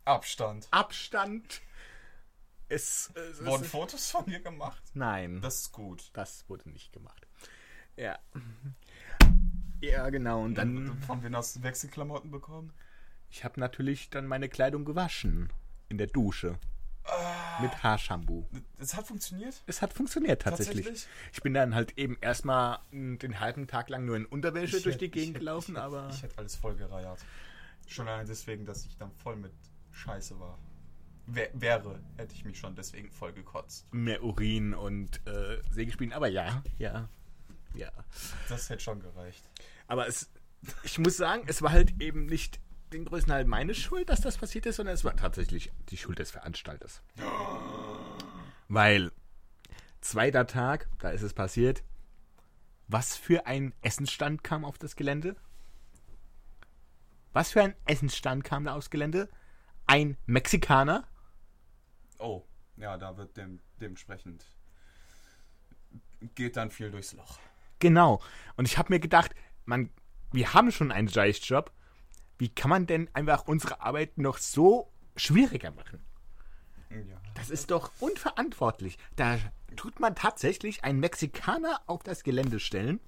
Abstand. 0.04 0.68
Abstand. 0.70 1.62
Es, 2.68 3.10
es, 3.14 3.44
Wurden 3.44 3.64
es 3.64 3.70
Fotos 3.70 4.10
von 4.10 4.24
dir 4.26 4.40
gemacht? 4.40 4.82
Nein, 4.94 5.36
das, 5.40 5.42
Das 5.42 5.60
ist 5.62 5.72
gut. 5.72 6.10
das 6.14 6.44
wurde 6.48 6.68
nicht 6.70 6.92
gemacht. 6.92 7.26
Ja. 7.96 8.18
Ja, 9.80 10.08
genau. 10.10 10.42
Und 10.42 10.54
dann, 10.56 10.98
Von 11.02 11.22
wem 11.22 11.36
hast 11.36 11.56
du 11.56 11.62
Wechselklamotten 11.62 12.30
bekommen? 12.30 12.72
Ich 13.32 13.44
habe 13.44 13.58
natürlich 13.58 14.10
dann 14.10 14.26
meine 14.26 14.48
Kleidung 14.48 14.84
gewaschen. 14.84 15.50
In 15.88 15.98
der 15.98 16.06
Dusche. 16.06 16.58
Mit 17.60 17.82
Haarshampoo. 17.82 18.46
Es 18.78 18.94
hat 18.94 19.06
funktioniert? 19.06 19.62
Es 19.66 19.82
hat 19.82 19.92
funktioniert 19.92 20.42
tatsächlich. 20.42 20.86
Tatsächlich? 20.86 21.08
Ich 21.32 21.42
bin 21.42 21.52
dann 21.52 21.74
halt 21.74 21.98
eben 21.98 22.16
erstmal 22.20 22.78
den 22.92 23.40
halben 23.40 23.66
Tag 23.66 23.88
lang 23.90 24.04
nur 24.04 24.16
in 24.16 24.24
Unterwäsche 24.24 24.76
Ich 24.76 24.84
durch 24.84 24.94
hätte- 24.94 25.04
die 25.06 25.10
Gegend 25.10 25.34
hätte- 25.36 25.38
gelaufen, 25.40 25.72
ich 25.72 25.82
hätte, 25.82 25.84
aber. 25.86 26.08
Ich 26.10 26.22
hätte 26.22 26.38
alles 26.38 26.56
voll 26.56 26.76
gereiert. 26.76 27.18
Schon 27.88 28.06
allein 28.08 28.26
deswegen, 28.26 28.64
dass 28.64 28.86
ich 28.86 28.96
dann 28.96 29.10
voll 29.10 29.36
mit 29.36 29.52
Scheiße 29.90 30.38
war. 30.38 30.58
Wär, 31.26 31.50
wäre, 31.54 32.00
hätte 32.16 32.34
ich 32.34 32.44
mich 32.44 32.58
schon 32.58 32.74
deswegen 32.74 33.10
voll 33.10 33.32
gekotzt. 33.32 33.86
mehr 33.92 34.22
Urin 34.22 34.72
und 34.74 35.20
äh, 35.26 35.60
Sägespielen. 35.70 36.12
Aber 36.12 36.28
ja, 36.28 36.62
ja, 36.78 37.08
ja. 37.74 37.90
Das 38.48 38.70
hätte 38.70 38.82
schon 38.82 39.00
gereicht. 39.00 39.42
Aber 39.88 40.06
es, 40.06 40.30
ich 40.84 40.98
muss 40.98 41.16
sagen, 41.16 41.42
es 41.46 41.60
war 41.62 41.72
halt 41.72 42.00
eben 42.00 42.26
nicht 42.26 42.60
den 42.92 43.04
größten 43.04 43.32
Teil 43.32 43.44
meine 43.44 43.74
Schuld, 43.74 44.08
dass 44.08 44.20
das 44.20 44.38
passiert 44.38 44.66
ist, 44.66 44.76
sondern 44.76 44.94
es 44.94 45.04
war 45.04 45.16
tatsächlich 45.16 45.72
die 45.90 45.96
Schuld 45.96 46.18
des 46.18 46.30
Veranstalters. 46.30 47.02
Weil, 48.68 49.12
zweiter 50.00 50.46
Tag, 50.46 50.88
da 50.98 51.10
ist 51.10 51.22
es 51.22 51.34
passiert. 51.34 51.82
Was 52.88 53.16
für 53.16 53.46
ein 53.46 53.74
Essensstand 53.82 54.44
kam 54.44 54.64
auf 54.64 54.78
das 54.78 54.96
Gelände? 54.96 55.36
Was 57.32 57.52
für 57.52 57.62
ein 57.62 57.74
Essensstand 57.86 58.44
kam 58.44 58.64
da 58.64 58.74
aufs 58.74 58.90
Gelände? 58.90 59.28
Ein 59.86 60.16
Mexikaner? 60.26 61.08
Oh, 62.18 62.44
ja, 62.76 62.96
da 62.98 63.16
wird 63.16 63.36
dem, 63.36 63.60
dementsprechend. 63.80 64.44
Geht 66.34 66.56
dann 66.56 66.70
viel 66.70 66.90
durchs 66.90 67.14
Loch. 67.14 67.38
Genau. 67.78 68.22
Und 68.56 68.66
ich 68.66 68.78
habe 68.78 68.92
mir 68.92 69.00
gedacht, 69.00 69.34
man, 69.64 69.90
wir 70.30 70.52
haben 70.54 70.70
schon 70.70 70.92
einen 70.92 71.08
Scheißjob. 71.08 71.72
Wie 72.38 72.48
kann 72.48 72.70
man 72.70 72.86
denn 72.86 73.08
einfach 73.14 73.46
unsere 73.46 73.80
Arbeit 73.80 74.18
noch 74.18 74.38
so 74.38 74.90
schwieriger 75.16 75.70
machen? 75.70 76.02
Ja. 76.90 77.16
Das 77.34 77.50
ist 77.50 77.70
doch 77.70 77.90
unverantwortlich. 78.00 78.98
Da 79.16 79.38
tut 79.76 80.00
man 80.00 80.14
tatsächlich 80.14 80.84
einen 80.84 81.00
Mexikaner 81.00 81.80
auf 81.86 82.02
das 82.02 82.22
Gelände 82.22 82.60
stellen, 82.60 83.00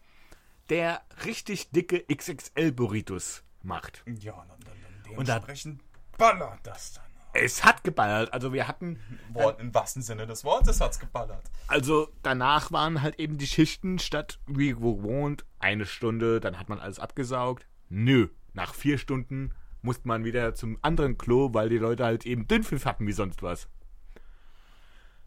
der 0.70 1.02
richtig 1.24 1.70
dicke 1.70 2.04
XXL-Burritos 2.12 3.42
macht. 3.62 4.02
Ja, 4.06 4.32
dann, 4.48 4.60
dann, 4.60 4.74
dann 5.04 5.16
Und 5.16 5.28
dementsprechend 5.28 5.82
ballert 6.16 6.60
das 6.62 6.94
dann. 6.94 7.04
Es 7.36 7.64
hat 7.64 7.82
geballert. 7.82 8.32
Also 8.32 8.52
wir 8.52 8.68
hatten, 8.68 9.00
Wort, 9.32 9.60
Im 9.60 9.74
wahrsten 9.74 10.02
Sinne 10.02 10.26
des 10.26 10.44
Wortes 10.44 10.80
hat's 10.80 11.00
geballert. 11.00 11.42
also 11.66 12.08
danach 12.22 12.70
waren 12.70 13.02
halt 13.02 13.18
eben 13.18 13.38
die 13.38 13.46
Schichten 13.46 13.98
statt 13.98 14.38
wie 14.46 14.70
gewohnt 14.70 15.44
eine 15.58 15.84
Stunde, 15.84 16.40
dann 16.40 16.58
hat 16.58 16.68
man 16.68 16.78
alles 16.78 17.00
abgesaugt. 17.00 17.66
Nö, 17.88 18.28
nach 18.54 18.74
vier 18.74 18.98
Stunden 18.98 19.52
musste 19.82 20.08
man 20.08 20.24
wieder 20.24 20.54
zum 20.54 20.78
anderen 20.80 21.18
Klo, 21.18 21.52
weil 21.52 21.68
die 21.68 21.78
Leute 21.78 22.04
halt 22.04 22.24
eben 22.24 22.48
Dünnpfiff 22.48 22.86
hatten 22.86 23.06
wie 23.06 23.12
sonst 23.12 23.42
was. 23.42 23.68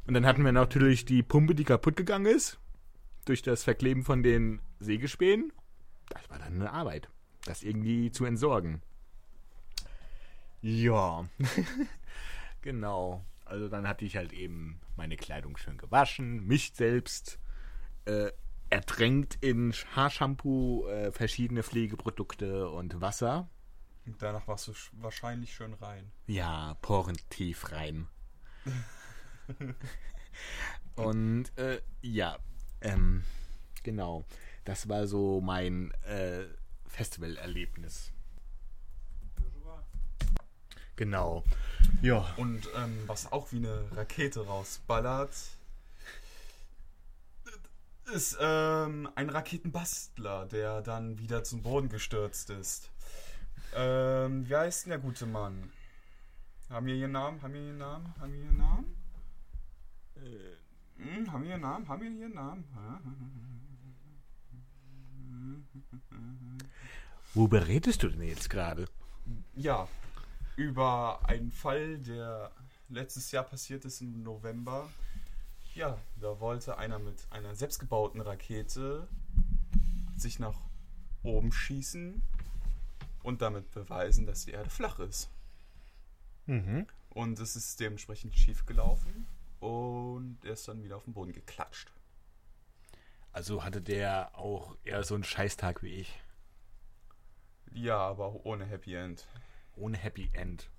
Und 0.07 0.13
dann 0.13 0.25
hatten 0.25 0.43
wir 0.43 0.53
natürlich 0.53 1.05
die 1.05 1.21
Pumpe, 1.21 1.53
die 1.53 1.65
kaputt 1.65 1.95
gegangen 1.95 2.25
ist, 2.25 2.59
durch 3.25 3.41
das 3.41 3.63
Verkleben 3.63 4.03
von 4.03 4.23
den 4.23 4.61
Sägespänen. 4.79 5.51
Das 6.09 6.29
war 6.29 6.39
dann 6.39 6.55
eine 6.55 6.71
Arbeit, 6.71 7.09
das 7.45 7.61
irgendwie 7.61 8.09
zu 8.11 8.25
entsorgen. 8.25 8.81
Ja, 10.61 11.27
genau. 12.61 13.23
Also 13.45 13.67
dann 13.67 13.87
hatte 13.87 14.05
ich 14.05 14.15
halt 14.17 14.33
eben 14.33 14.79
meine 14.95 15.17
Kleidung 15.17 15.57
schön 15.57 15.77
gewaschen, 15.77 16.45
mich 16.47 16.73
selbst 16.73 17.39
äh, 18.05 18.31
ertränkt 18.69 19.37
in 19.41 19.73
Haarshampoo, 19.95 20.87
äh, 20.87 21.11
verschiedene 21.11 21.63
Pflegeprodukte 21.63 22.69
und 22.69 22.99
Wasser. 23.01 23.49
Und 24.05 24.21
danach 24.21 24.47
warst 24.47 24.67
du 24.67 24.71
sch- 24.71 24.89
wahrscheinlich 24.93 25.53
schön 25.53 25.73
rein. 25.73 26.11
Ja, 26.27 26.75
porentief 26.81 27.71
rein. 27.71 28.07
Und 30.95 31.57
äh, 31.57 31.81
ja, 32.01 32.37
ähm, 32.81 33.23
genau. 33.83 34.25
Das 34.65 34.89
war 34.89 35.07
so 35.07 35.41
mein 35.41 35.91
äh, 36.03 36.45
Festivalerlebnis. 36.87 38.11
Genau. 40.95 41.43
Ja. 42.01 42.33
Und 42.37 42.67
ähm, 42.75 42.97
was 43.05 43.31
auch 43.31 43.51
wie 43.51 43.57
eine 43.57 43.85
Rakete 43.95 44.45
rausballert, 44.45 45.35
ist 48.07 48.37
ähm, 48.39 49.09
ein 49.15 49.29
Raketenbastler, 49.29 50.45
der 50.45 50.81
dann 50.81 51.19
wieder 51.19 51.43
zum 51.43 51.61
Boden 51.61 51.89
gestürzt 51.89 52.49
ist. 52.49 52.89
Ähm, 53.75 54.47
wie 54.47 54.55
heißt 54.55 54.85
denn 54.85 54.91
der 54.91 54.99
gute 54.99 55.25
Mann? 55.25 55.71
Haben 56.69 56.85
wir 56.85 56.95
ihren 56.95 57.11
Namen? 57.11 57.41
Haben 57.41 57.53
wir 57.53 57.61
ihren 57.61 57.77
Namen? 57.77 58.13
Haben 58.19 58.33
wir 58.33 58.39
ihren 58.43 58.57
Namen? 58.57 58.95
Hm, 60.97 61.31
haben 61.31 61.43
wir 61.43 61.49
ihren 61.51 61.61
Namen? 61.61 61.87
Haben 61.87 62.01
wir 62.01 62.11
ihren 62.11 62.33
Namen? 62.33 62.63
Wo 67.33 67.47
beredest 67.47 68.03
du 68.03 68.09
denn 68.09 68.23
jetzt 68.23 68.49
gerade? 68.49 68.87
Ja, 69.55 69.87
über 70.55 71.19
einen 71.27 71.51
Fall, 71.51 71.99
der 71.99 72.51
letztes 72.89 73.31
Jahr 73.31 73.43
passiert 73.43 73.85
ist 73.85 74.01
im 74.01 74.23
November. 74.23 74.89
Ja, 75.77 75.95
da 76.19 76.39
wollte 76.39 76.79
einer 76.79 76.97
mit 76.97 77.27
einer 77.29 77.53
selbstgebauten 77.53 78.19
Rakete 78.19 79.07
sich 80.15 80.39
nach 80.39 80.59
oben 81.21 81.51
schießen 81.51 82.19
und 83.21 83.43
damit 83.43 83.69
beweisen, 83.69 84.25
dass 84.25 84.45
die 84.45 84.53
Erde 84.53 84.71
flach 84.71 84.97
ist. 84.97 85.29
Mhm. 86.47 86.87
Und 87.11 87.39
es 87.39 87.55
ist 87.55 87.79
dementsprechend 87.79 88.33
schief 88.33 88.65
gelaufen 88.65 89.27
und 89.59 90.39
er 90.43 90.53
ist 90.53 90.67
dann 90.67 90.81
wieder 90.83 90.97
auf 90.97 91.03
den 91.03 91.13
Boden 91.13 91.31
geklatscht. 91.31 91.91
Also 93.31 93.63
hatte 93.63 93.79
der 93.79 94.35
auch 94.35 94.75
eher 94.83 95.03
so 95.03 95.13
einen 95.13 95.23
Scheißtag 95.23 95.83
wie 95.83 95.93
ich. 95.93 96.19
Ja, 97.71 97.99
aber 97.99 98.47
ohne 98.47 98.65
Happy 98.65 98.95
End. 98.95 99.27
Ohne 99.75 99.95
Happy 99.95 100.31
End. 100.33 100.71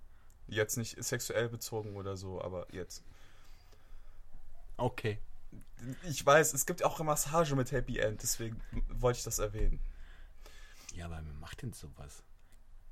Jetzt 0.49 0.77
nicht 0.77 1.01
sexuell 1.05 1.49
bezogen 1.49 1.95
oder 1.95 2.17
so, 2.17 2.43
aber 2.43 2.67
jetzt. 2.75 3.05
Okay. 4.79 5.21
Ich 6.05 6.25
weiß, 6.25 6.55
es 6.55 6.67
gibt 6.67 6.83
auch 6.83 6.99
eine 6.99 7.07
Massage 7.07 7.55
mit 7.55 7.71
Happy 7.71 7.99
End, 7.99 8.23
deswegen 8.23 8.61
wollte 8.89 9.19
ich 9.19 9.25
das 9.25 9.39
erwähnen. 9.39 9.81
Ja, 10.95 11.05
aber 11.05 11.21
wer 11.25 11.35
macht 11.35 11.63
denn 11.63 11.73
sowas? 11.73 12.25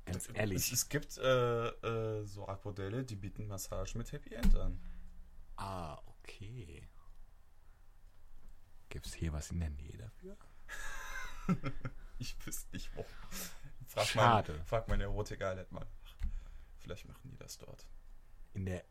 Ganz 0.05 0.29
Es, 0.29 0.35
ehrlich. 0.35 0.71
es 0.71 0.87
gibt 0.87 1.17
äh, 1.17 1.67
äh, 1.67 2.23
so 2.25 2.47
Art 2.47 2.63
Modelle, 2.63 3.03
die 3.03 3.15
bieten 3.15 3.47
Massage 3.47 3.97
mit 3.97 4.11
Happy 4.11 4.33
End 4.33 4.55
an. 4.55 4.79
Ah, 5.57 5.99
okay. 6.05 6.87
Gibt's 8.89 9.13
hier 9.13 9.33
was 9.33 9.51
in 9.51 9.59
der 9.59 9.69
Nähe 9.71 9.97
dafür? 9.97 10.37
Ich 12.19 12.35
wüsste 12.45 12.67
nicht 12.73 12.89
wo. 12.95 13.05
Frag 13.85 14.05
Schade. 14.07 14.53
Mein, 14.53 14.65
frag 14.65 14.87
meine 14.87 15.03
Erotik 15.03 15.39
Island 15.39 15.71
mal. 15.71 15.85
Vielleicht 16.79 17.07
machen 17.07 17.29
die 17.29 17.37
das 17.37 17.59
dort. 17.59 17.85
In 18.55 18.65
der. 18.65 18.83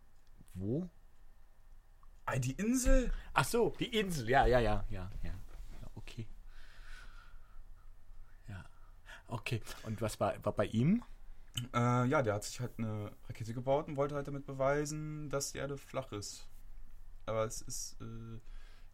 Wo? 0.54 0.88
Die 2.38 2.52
Insel? 2.52 3.12
Ach 3.32 3.44
so, 3.44 3.74
die 3.78 3.96
Insel. 3.98 4.28
Ja, 4.28 4.46
ja, 4.46 4.58
ja, 4.58 4.84
ja, 4.90 5.10
ja. 5.22 5.32
okay. 5.94 6.26
Ja. 8.48 8.64
Okay. 9.28 9.62
Und 9.84 10.00
was 10.02 10.18
war, 10.20 10.34
war 10.44 10.52
bei 10.52 10.66
ihm? 10.66 11.02
Äh, 11.72 12.04
ja, 12.06 12.20
der 12.22 12.34
hat 12.34 12.44
sich 12.44 12.60
halt 12.60 12.72
eine 12.78 13.12
Rakete 13.28 13.54
gebaut 13.54 13.88
und 13.88 13.96
wollte 13.96 14.14
halt 14.14 14.26
damit 14.28 14.44
beweisen, 14.44 15.30
dass 15.30 15.52
die 15.52 15.58
Erde 15.58 15.78
flach 15.78 16.12
ist. 16.12 16.46
Aber 17.24 17.44
es 17.44 17.62
ist 17.62 17.96
äh, 18.02 18.38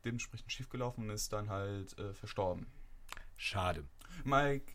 dementsprechend 0.05 0.53
schiefgelaufen 0.53 1.05
und 1.05 1.11
ist 1.11 1.33
dann 1.33 1.51
halt 1.51 1.99
äh, 1.99 2.15
verstorben. 2.15 2.67
Schade. 3.37 3.85
Mike. 4.25 4.73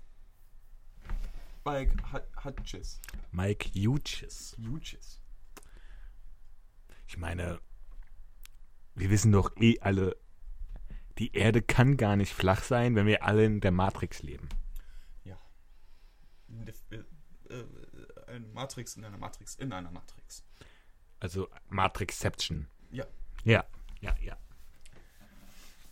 Mike 1.64 1.96
Hut- 2.12 2.44
Hutchis. 2.44 3.00
Mike 3.32 3.70
Hughes. 3.74 4.58
Hutchis. 4.70 5.22
Ich 7.08 7.18
meine, 7.18 7.60
wir 8.98 9.12
wissen 9.12 9.32
doch 9.32 9.56
eh 9.58 9.80
alle, 9.80 10.18
die 11.20 11.36
Erde 11.36 11.62
kann 11.62 11.98
gar 11.98 12.16
nicht 12.16 12.34
flach 12.34 12.63
sein, 12.63 12.96
wenn 12.96 13.06
wir 13.06 13.24
alle 13.24 13.46
in 13.46 13.62
der 13.62 13.72
Matrix 13.72 14.24
leben. 14.24 14.50
Ja. 15.24 15.38
Äh, 16.89 16.96
äh, 17.54 17.63
Eine 18.27 18.48
Matrix 18.48 18.96
in 18.96 19.06
einer 19.06 19.18
Matrix 19.18 19.56
in 19.56 19.72
einer 19.72 19.92
Matrix. 19.92 20.44
Also 21.20 21.48
Matrixception. 21.70 22.68
Ja. 22.92 23.06
Ja, 23.44 23.66
ja, 24.01 24.16
ja. 24.22 24.38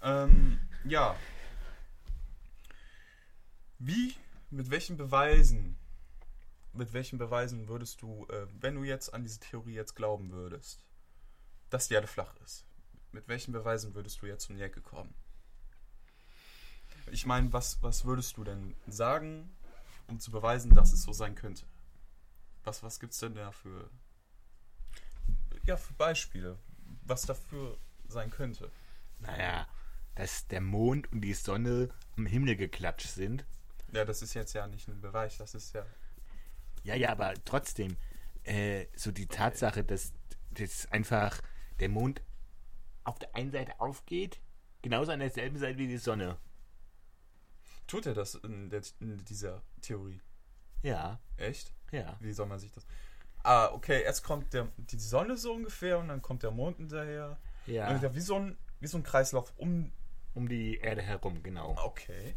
Ähm, 0.01 0.59
ja. 0.83 1.15
Wie, 3.77 4.15
mit 4.49 4.71
welchen 4.71 4.97
Beweisen, 4.97 5.77
mit 6.73 6.93
welchen 6.93 7.19
Beweisen 7.19 7.67
würdest 7.67 8.01
du, 8.01 8.25
äh, 8.29 8.47
wenn 8.59 8.75
du 8.75 8.83
jetzt 8.83 9.13
an 9.13 9.23
diese 9.23 9.39
Theorie 9.39 9.73
jetzt 9.73 9.95
glauben 9.95 10.31
würdest, 10.31 10.85
dass 11.69 11.87
die 11.87 11.93
Erde 11.95 12.07
flach 12.07 12.35
ist, 12.43 12.65
mit 13.15 13.27
welchen 13.29 13.53
Beweisen 13.53 13.95
würdest 13.95 14.21
du 14.21 14.27
jetzt 14.27 14.49
um 14.49 14.57
die 14.57 14.61
Ecke 14.61 14.81
kommen? 14.81 15.13
Ich 17.11 17.25
meine, 17.25 17.51
was, 17.53 17.81
was 17.81 18.03
würdest 18.03 18.35
du 18.37 18.43
denn 18.43 18.75
sagen, 18.87 19.55
um 20.07 20.19
zu 20.19 20.31
beweisen, 20.31 20.75
dass 20.75 20.91
es 20.91 21.03
so 21.03 21.13
sein 21.13 21.33
könnte? 21.33 21.65
Was, 22.65 22.83
was 22.83 22.99
gibt 22.99 23.13
es 23.13 23.19
denn 23.19 23.35
da 23.35 23.51
für, 23.51 23.89
ja, 25.63 25.77
für 25.77 25.93
Beispiele, 25.93 26.57
was 27.05 27.21
dafür 27.21 27.77
sein 28.07 28.29
könnte? 28.31 28.69
Naja, 29.19 29.65
dass 30.15 30.47
der 30.47 30.61
Mond 30.61 31.11
und 31.11 31.21
die 31.21 31.33
Sonne 31.33 31.89
am 32.17 32.25
Himmel 32.25 32.57
geklatscht 32.57 33.07
sind. 33.07 33.45
Ja, 33.93 34.03
das 34.03 34.21
ist 34.21 34.33
jetzt 34.33 34.53
ja 34.53 34.67
nicht 34.67 34.89
ein 34.89 34.99
Beweis, 34.99 35.37
das 35.37 35.55
ist 35.55 35.73
ja. 35.73 35.85
Ja, 36.83 36.95
ja, 36.95 37.11
aber 37.11 37.33
trotzdem, 37.45 37.95
äh, 38.43 38.87
so 38.95 39.11
die 39.11 39.27
Tatsache, 39.27 39.85
dass, 39.85 40.11
dass 40.51 40.91
einfach 40.91 41.39
der 41.79 41.89
Mond 41.89 42.21
auf 43.05 43.17
der 43.19 43.35
einen 43.35 43.51
Seite 43.51 43.79
aufgeht, 43.79 44.41
genauso 44.81 45.11
an 45.11 45.19
derselben 45.19 45.57
Seite 45.57 45.77
wie 45.77 45.87
die 45.87 45.97
Sonne. 45.97 46.37
Tut 47.87 48.05
er 48.05 48.13
das 48.13 48.35
in, 48.35 48.69
der, 48.69 48.81
in 48.99 49.23
dieser 49.25 49.61
Theorie? 49.81 50.19
Ja, 50.81 51.19
Echt? 51.37 51.71
ja. 51.91 52.17
Wie 52.19 52.33
soll 52.33 52.47
man 52.47 52.59
sich 52.59 52.71
das. 52.71 52.85
Ah, 53.43 53.69
okay, 53.73 54.03
erst 54.03 54.23
kommt 54.23 54.53
der, 54.53 54.67
die 54.77 54.97
Sonne 54.97 55.37
so 55.37 55.53
ungefähr 55.53 55.99
und 55.99 56.07
dann 56.07 56.21
kommt 56.21 56.43
der 56.43 56.51
Mond 56.51 56.77
hinterher. 56.77 57.37
Ja, 57.67 58.13
wie 58.13 58.21
so 58.21 58.35
ein, 58.35 58.57
wie 58.79 58.87
so 58.87 58.97
ein 58.97 59.03
Kreislauf 59.03 59.53
um. 59.57 59.91
um 60.33 60.49
die 60.49 60.77
Erde 60.77 61.01
herum, 61.01 61.41
genau. 61.43 61.75
Okay. 61.83 62.35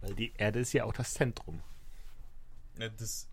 Weil 0.00 0.14
die 0.14 0.32
Erde 0.36 0.60
ist 0.60 0.72
ja 0.72 0.84
auch 0.84 0.92
das 0.92 1.14
Zentrum. 1.14 1.62
Des 2.78 3.28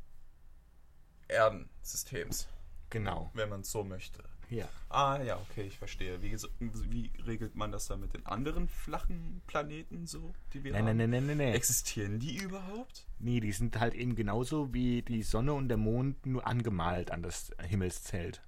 Erdensystems, 1.29 2.47
Genau, 2.89 3.29
wenn 3.33 3.49
man 3.49 3.61
es 3.61 3.71
so 3.71 3.83
möchte. 3.83 4.23
Ja. 4.49 4.67
Ah, 4.89 5.21
ja, 5.21 5.37
okay, 5.37 5.63
ich 5.63 5.77
verstehe. 5.77 6.21
Wie, 6.21 6.37
wie 6.59 7.11
regelt 7.25 7.55
man 7.55 7.71
das 7.71 7.87
dann 7.87 7.99
mit 7.99 8.13
den 8.13 8.25
anderen 8.25 8.67
flachen 8.69 9.41
Planeten 9.45 10.07
so, 10.07 10.33
die 10.53 10.63
wir 10.63 10.71
Nein, 10.71 10.87
haben? 10.87 10.97
nein, 10.97 11.09
nein, 11.09 11.25
nein, 11.25 11.37
nein, 11.37 11.47
nein. 11.47 11.55
Existieren 11.55 12.19
die 12.19 12.37
überhaupt? 12.37 13.05
Nee, 13.19 13.39
die 13.39 13.51
sind 13.51 13.79
halt 13.79 13.93
eben 13.93 14.15
genauso 14.15 14.73
wie 14.73 15.01
die 15.01 15.23
Sonne 15.23 15.53
und 15.53 15.67
der 15.67 15.77
Mond 15.77 16.25
nur 16.25 16.47
angemalt 16.47 17.11
an 17.11 17.21
das 17.21 17.51
Himmelszelt. 17.61 18.41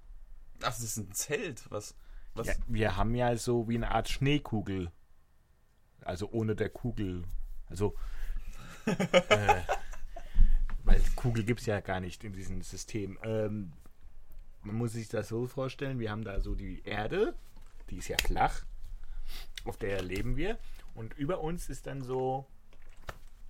Ach, 0.62 0.66
das 0.66 0.80
ist 0.80 0.96
ein 0.96 1.12
Zelt. 1.12 1.70
Was? 1.70 1.94
was? 2.34 2.46
Ja, 2.46 2.54
wir 2.66 2.96
haben 2.96 3.14
ja 3.14 3.36
so 3.36 3.68
wie 3.68 3.76
eine 3.76 3.90
Art 3.90 4.08
Schneekugel. 4.08 4.90
Also 6.02 6.30
ohne 6.30 6.56
der 6.56 6.70
Kugel. 6.70 7.24
Also. 7.66 7.94
äh, 8.86 9.60
weil 10.84 11.02
Kugel 11.14 11.44
gibt 11.44 11.60
es 11.60 11.66
ja 11.66 11.80
gar 11.80 12.00
nicht 12.00 12.24
in 12.24 12.32
diesem 12.32 12.62
System. 12.62 13.18
Ähm, 13.22 13.72
man 14.62 14.76
muss 14.76 14.92
sich 14.92 15.08
das 15.08 15.28
so 15.28 15.46
vorstellen: 15.46 15.98
wir 15.98 16.10
haben 16.10 16.24
da 16.24 16.40
so 16.40 16.54
die 16.54 16.82
Erde, 16.84 17.34
die 17.90 17.96
ist 17.96 18.08
ja 18.08 18.16
flach, 18.18 18.64
auf 19.64 19.76
der 19.76 20.02
leben 20.02 20.36
wir. 20.36 20.58
Und 20.94 21.16
über 21.16 21.40
uns 21.40 21.68
ist 21.68 21.86
dann 21.86 22.02
so 22.02 22.46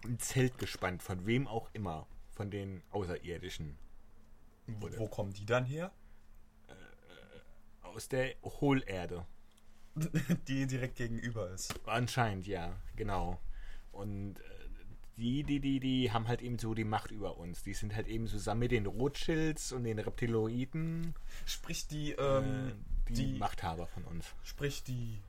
ein 0.04 0.18
Zelt 0.18 0.58
gespannt, 0.58 1.02
von 1.02 1.26
wem 1.26 1.46
auch 1.46 1.70
immer. 1.72 2.06
Von 2.32 2.50
den 2.50 2.82
Außerirdischen. 2.90 3.76
Wo, 4.66 4.88
wo 4.96 5.08
kommen 5.08 5.32
die 5.34 5.44
dann 5.44 5.66
her? 5.66 5.92
Aus 7.82 8.08
der 8.08 8.34
Hohlerde. 8.42 9.26
die 10.48 10.66
direkt 10.66 10.96
gegenüber 10.96 11.50
ist. 11.50 11.74
Anscheinend, 11.86 12.46
ja, 12.46 12.76
genau. 12.96 13.40
Und 13.92 14.38
äh, 14.38 14.42
die, 15.16 15.42
die, 15.42 15.60
die, 15.60 15.80
die 15.80 16.12
haben 16.12 16.28
halt 16.28 16.40
eben 16.42 16.58
so 16.58 16.72
die 16.74 16.84
Macht 16.84 17.10
über 17.10 17.36
uns. 17.36 17.62
Die 17.62 17.74
sind 17.74 17.94
halt 17.94 18.06
eben 18.08 18.26
zusammen 18.26 18.60
mit 18.60 18.70
den 18.72 18.86
Rothschilds 18.86 19.72
und 19.72 19.84
den 19.84 19.98
Reptiloiden 19.98 21.14
Sprich, 21.46 21.86
die, 21.88 22.12
äh, 22.12 22.38
ähm, 22.38 22.84
die, 23.08 23.32
die, 23.32 23.38
Machthaber 23.38 23.86
von 23.86 24.04
uns. 24.04 24.26
sprich, 24.42 24.82
die 24.82 25.20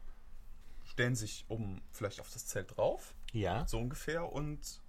stellen 0.85 1.15
sich 1.15 1.45
um 1.47 1.81
vielleicht 1.91 2.19
auf 2.21 2.29
das 2.31 2.45
Zelt 2.47 2.77
drauf, 2.77 3.13
Ja, 3.33 3.65
so 3.67 3.79
ungefähr, 3.79 4.31
und 4.31 4.81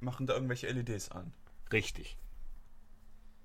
machen 0.00 0.26
da 0.26 0.34
irgendwelche 0.34 0.68
LEDs 0.70 1.10
an. 1.10 1.32
richtig. 1.72 2.16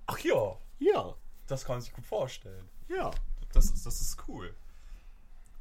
Ach 0.08 0.20
ja, 0.20 0.58
Ja, 0.80 1.16
das 1.48 1.66
kann 1.66 1.76
man 1.76 1.82
sich 1.82 1.94
gut 1.94 2.06
vorstellen. 2.06 2.68
ja. 2.88 3.12
Das 3.54 3.72
ist, 3.72 3.86
das 3.86 4.02
ist 4.02 4.28
cool. 4.28 4.54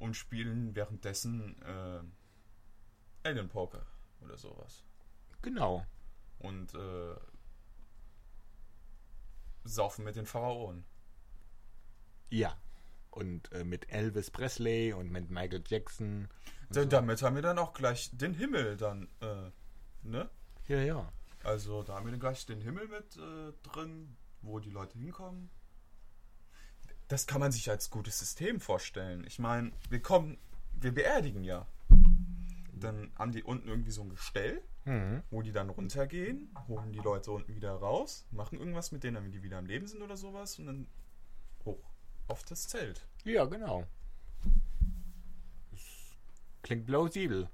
Und 0.01 0.17
spielen 0.17 0.75
währenddessen 0.75 1.57
äh, 1.63 2.01
Alien 3.29 3.49
Poker 3.49 3.87
oder 4.27 4.37
sowas. 4.37 4.85
Genau. 5.43 5.87
Und 6.39 6.75
äh, 6.75 7.17
saufen 9.65 10.05
mit 10.05 10.17
den 10.17 10.27
Pharaonen. 10.27 10.85
Ja. 12.31 12.57
Und 13.11 13.51
äh, 13.53 13.65
mit 13.65 13.91
Elvis 13.91 14.31
Presley 14.31 14.93
und 14.93 15.11
mit 15.11 15.31
Michael 15.31 15.63
Jackson. 15.67 16.29
Da, 16.71 16.83
so. 16.83 16.89
Damit 16.89 17.23
haben 17.23 17.35
wir 17.35 17.43
dann 17.43 17.59
auch 17.59 17.73
gleich 17.73 18.11
den 18.13 18.35
Himmel 18.35 18.77
dann, 18.77 19.09
äh, 19.21 19.51
ne? 20.03 20.29
Ja, 20.69 20.81
ja. 20.81 21.13
Also 21.43 21.83
da 21.83 21.95
haben 21.95 22.07
wir 22.07 22.11
dann 22.11 22.21
gleich 22.21 22.45
den 22.45 22.61
Himmel 22.61 22.89
mit 22.89 23.17
äh, 23.17 23.53
drin, 23.63 24.17
wo 24.43 24.59
die 24.59 24.71
Leute 24.71 24.99
hinkommen. 24.99 25.49
Das 27.09 27.27
kann 27.27 27.41
man 27.41 27.53
sich 27.53 27.71
als 27.71 27.89
gutes 27.89 28.19
System 28.19 28.61
vorstellen. 28.61 29.25
Ich 29.27 29.39
meine, 29.39 29.73
wir 29.89 30.03
kommen, 30.03 30.39
wir 30.73 30.93
beerdigen 30.93 31.45
ja. 31.45 31.67
Dann 32.79 33.11
haben 33.17 33.33
die 33.33 33.43
unten 33.43 33.69
irgendwie 33.69 33.91
so 33.91 34.03
ein 34.03 34.11
Gestell, 34.11 34.63
Mhm. 34.85 35.23
wo 35.31 35.43
die 35.43 35.51
dann 35.53 35.71
runtergehen, 35.71 36.55
holen 36.69 36.93
die 36.93 37.01
Leute 37.01 37.33
unten 37.33 37.55
wieder 37.57 37.73
raus, 37.73 38.27
machen 38.31 38.59
irgendwas 38.59 38.93
mit 38.93 39.03
denen, 39.03 39.15
damit 39.17 39.35
die 39.35 39.43
wieder 39.43 39.59
am 39.59 39.67
Leben 39.67 39.87
sind 39.89 40.03
oder 40.03 40.17
sowas 40.17 40.59
und 40.59 40.67
dann 40.67 40.87
hoch 41.65 41.83
auf 42.29 42.45
das 42.45 42.69
Zelt. 42.69 43.05
Ja, 43.25 43.47
genau. 43.47 43.87
Das 45.73 45.81
klingt 46.63 46.87
plausibel. 46.87 47.49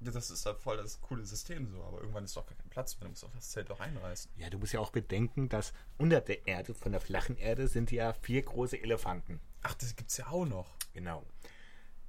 Das 0.00 0.30
ist 0.30 0.46
halt 0.46 0.58
voll 0.58 0.76
das 0.78 1.00
coole 1.00 1.24
System 1.24 1.68
so, 1.68 1.82
aber 1.84 2.00
irgendwann 2.00 2.24
ist 2.24 2.36
doch 2.36 2.44
gar 2.46 2.56
kein 2.56 2.70
Platz 2.70 2.96
mehr, 2.96 3.04
du 3.04 3.10
musst 3.10 3.22
doch 3.22 3.30
das 3.32 3.50
Zelt 3.50 3.70
doch 3.70 3.78
einreißen. 3.80 4.30
Ja, 4.36 4.50
du 4.50 4.58
musst 4.58 4.72
ja 4.72 4.80
auch 4.80 4.90
bedenken, 4.90 5.48
dass 5.48 5.72
unter 5.98 6.20
der 6.20 6.46
Erde, 6.46 6.74
von 6.74 6.90
der 6.92 7.00
flachen 7.00 7.36
Erde, 7.36 7.68
sind 7.68 7.92
ja 7.92 8.12
vier 8.12 8.42
große 8.42 8.80
Elefanten. 8.82 9.40
Ach, 9.62 9.74
das 9.74 9.94
gibt's 9.94 10.16
ja 10.16 10.26
auch 10.28 10.44
noch. 10.46 10.76
Genau. 10.92 11.24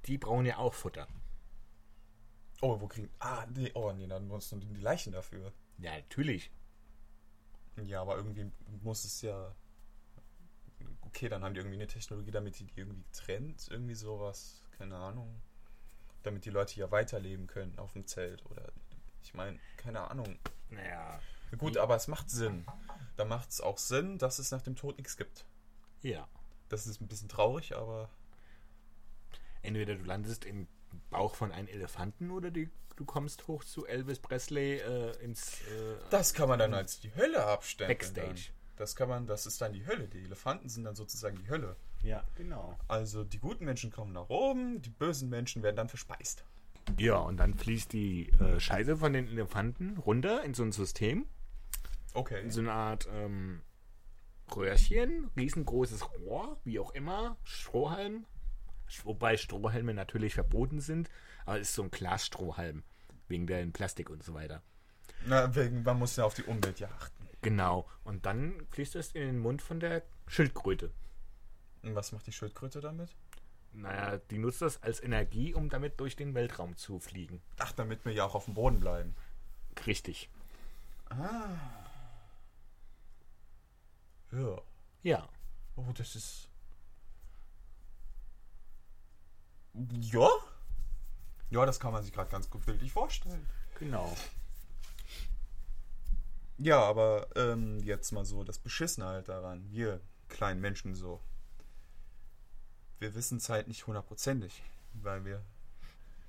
Die 0.06 0.18
brauchen 0.18 0.44
ja 0.46 0.58
auch 0.58 0.74
Futter. 0.74 1.06
Oh, 2.60 2.80
wo 2.80 2.86
kriegen. 2.86 3.10
Ah, 3.18 3.46
nee, 3.54 3.70
oh 3.74 3.92
nee, 3.92 4.06
dann 4.06 4.28
benutzen 4.28 4.60
die 4.60 4.80
Leichen 4.80 5.12
dafür. 5.12 5.52
Ja, 5.78 5.92
natürlich. 5.92 6.50
Ja, 7.84 8.00
aber 8.02 8.16
irgendwie 8.16 8.50
muss 8.82 9.04
es 9.04 9.22
ja. 9.22 9.54
Okay, 11.02 11.28
dann 11.28 11.44
haben 11.44 11.54
die 11.54 11.60
irgendwie 11.60 11.76
eine 11.76 11.86
Technologie, 11.86 12.30
damit 12.30 12.58
die 12.58 12.64
die 12.64 12.78
irgendwie 12.78 13.04
trennt, 13.12 13.68
irgendwie 13.68 13.94
sowas. 13.94 14.62
Keine 14.78 14.96
Ahnung. 14.96 15.40
Damit 16.22 16.44
die 16.44 16.50
Leute 16.50 16.78
ja 16.78 16.90
weiterleben 16.90 17.46
können 17.46 17.78
auf 17.78 17.92
dem 17.92 18.06
Zelt. 18.06 18.44
Oder. 18.46 18.72
Ich 19.22 19.34
meine, 19.34 19.58
keine 19.76 20.10
Ahnung. 20.10 20.38
Naja. 20.70 21.20
Gut, 21.58 21.76
aber 21.76 21.96
es 21.96 22.08
macht 22.08 22.30
Sinn. 22.30 22.66
Da 23.16 23.24
macht 23.24 23.50
es 23.50 23.60
auch 23.60 23.78
Sinn, 23.78 24.18
dass 24.18 24.38
es 24.38 24.50
nach 24.50 24.62
dem 24.62 24.74
Tod 24.76 24.96
nichts 24.96 25.16
gibt. 25.16 25.44
Ja. 26.02 26.26
Das 26.68 26.86
ist 26.86 27.00
ein 27.00 27.08
bisschen 27.08 27.28
traurig, 27.28 27.76
aber. 27.76 28.10
Entweder 29.62 29.96
du 29.96 30.04
landest 30.04 30.44
im 30.44 30.68
Bauch 31.10 31.34
von 31.34 31.52
einem 31.52 31.68
Elefanten 31.68 32.30
oder 32.30 32.50
die, 32.50 32.70
du 32.96 33.04
kommst 33.04 33.46
hoch 33.48 33.64
zu 33.64 33.86
Elvis 33.86 34.18
Presley 34.20 34.78
äh, 34.78 35.16
ins. 35.22 35.60
Äh, 35.62 35.96
Das 36.10 36.34
kann 36.34 36.48
man 36.48 36.58
dann 36.58 36.74
als 36.74 37.00
die 37.00 37.14
Hölle 37.14 37.44
abstempeln. 37.46 37.96
Backstage. 37.98 38.28
Dann. 38.48 38.76
Das 38.76 38.96
kann 38.96 39.08
man, 39.08 39.26
das 39.26 39.46
ist 39.46 39.60
dann 39.60 39.72
die 39.72 39.86
Hölle. 39.86 40.08
Die 40.08 40.24
Elefanten 40.24 40.68
sind 40.68 40.84
dann 40.84 40.96
sozusagen 40.96 41.36
die 41.38 41.48
Hölle. 41.48 41.76
ja, 42.02 42.24
genau. 42.34 42.76
Also 42.88 43.22
die 43.24 43.38
guten 43.38 43.64
Menschen 43.64 43.90
kommen 43.92 44.12
nach 44.12 44.28
oben, 44.28 44.82
die 44.82 44.90
bösen 44.90 45.28
Menschen 45.28 45.62
werden 45.62 45.76
dann 45.76 45.88
verspeist. 45.88 46.44
Ja, 46.98 47.16
und 47.16 47.36
dann 47.38 47.54
fließt 47.54 47.92
die 47.92 48.30
äh, 48.30 48.60
Scheiße 48.60 48.96
von 48.98 49.12
den 49.12 49.26
Elefanten 49.28 49.96
runter 49.96 50.42
in 50.44 50.52
so 50.54 50.62
ein 50.64 50.72
System. 50.72 51.26
Okay. 52.12 52.42
In 52.42 52.50
so 52.50 52.60
eine 52.60 52.72
Art 52.72 53.08
ähm, 53.10 53.62
Röhrchen, 54.54 55.30
riesengroßes 55.36 56.02
Rohr, 56.18 56.58
wie 56.64 56.78
auch 56.78 56.90
immer, 56.92 57.36
Strohhalm. 57.44 58.26
Wobei 59.04 59.36
Strohhalme 59.36 59.94
natürlich 59.94 60.34
verboten 60.34 60.80
sind, 60.80 61.10
aber 61.46 61.60
es 61.60 61.68
ist 61.68 61.74
so 61.74 61.82
ein 61.82 61.90
Glasstrohhalm, 61.90 62.82
wegen 63.28 63.46
der 63.46 63.64
Plastik 63.66 64.10
und 64.10 64.22
so 64.22 64.34
weiter. 64.34 64.62
Na, 65.26 65.54
wegen, 65.54 65.82
man 65.82 65.98
muss 65.98 66.16
ja 66.16 66.24
auf 66.24 66.34
die 66.34 66.44
Umwelt 66.44 66.80
ja 66.80 66.88
achten. 66.88 67.28
Genau, 67.42 67.88
und 68.04 68.24
dann 68.26 68.66
fließt 68.70 68.96
es 68.96 69.12
in 69.12 69.22
den 69.22 69.38
Mund 69.38 69.62
von 69.62 69.80
der 69.80 70.02
Schildkröte. 70.26 70.90
Und 71.82 71.94
was 71.94 72.12
macht 72.12 72.26
die 72.26 72.32
Schildkröte 72.32 72.80
damit? 72.80 73.14
Naja, 73.74 74.18
die 74.30 74.38
nutzt 74.38 74.62
das 74.62 74.82
als 74.82 75.02
Energie, 75.02 75.52
um 75.52 75.68
damit 75.68 75.98
durch 76.00 76.16
den 76.16 76.34
Weltraum 76.34 76.76
zu 76.76 77.00
fliegen. 77.00 77.42
Ach, 77.58 77.72
damit 77.72 78.04
wir 78.04 78.12
ja 78.12 78.24
auch 78.24 78.34
auf 78.34 78.44
dem 78.44 78.54
Boden 78.54 78.80
bleiben. 78.80 79.14
Richtig. 79.86 80.30
Ja. 84.30 84.62
Ja. 85.02 85.28
Oh, 85.76 85.92
das 85.94 86.16
ist. 86.16 86.48
Ja? 90.00 90.28
Ja, 91.50 91.66
das 91.66 91.80
kann 91.80 91.92
man 91.92 92.02
sich 92.02 92.12
gerade 92.12 92.30
ganz 92.30 92.48
gut 92.50 92.64
bildlich 92.66 92.92
vorstellen. 92.92 93.46
Genau. 93.78 94.14
Ja, 96.58 96.80
aber 96.80 97.28
ähm, 97.34 97.80
jetzt 97.80 98.12
mal 98.12 98.24
so 98.24 98.44
das 98.44 98.58
Beschissene 98.58 99.06
halt 99.06 99.28
daran. 99.28 99.70
Wir 99.70 100.00
kleinen 100.28 100.60
Menschen 100.60 100.94
so. 100.94 101.20
Wir 102.98 103.14
wissen 103.14 103.38
es 103.38 103.48
halt 103.48 103.68
nicht 103.68 103.86
hundertprozentig, 103.86 104.62
weil 104.94 105.24
wir. 105.24 105.42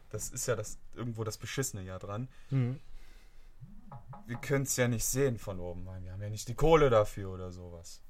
Das 0.09 0.29
ist 0.29 0.47
ja 0.47 0.55
das 0.55 0.77
irgendwo 0.93 1.23
das 1.23 1.37
Beschissene 1.37 1.83
ja 1.83 1.99
dran. 1.99 2.27
Mhm. 2.49 2.79
Wir 4.27 4.37
können 4.37 4.63
es 4.63 4.75
ja 4.77 4.87
nicht 4.87 5.05
sehen 5.05 5.37
von 5.37 5.59
oben, 5.59 5.85
weil 5.85 6.03
wir 6.03 6.11
haben 6.11 6.21
ja 6.21 6.29
nicht 6.29 6.47
die 6.47 6.55
Kohle 6.55 6.89
dafür 6.89 7.31
oder 7.31 7.51
sowas. 7.51 8.01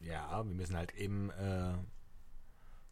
Ja, 0.00 0.44
wir 0.44 0.54
müssen 0.54 0.76
halt 0.76 0.94
eben 0.94 1.30
äh, 1.30 1.74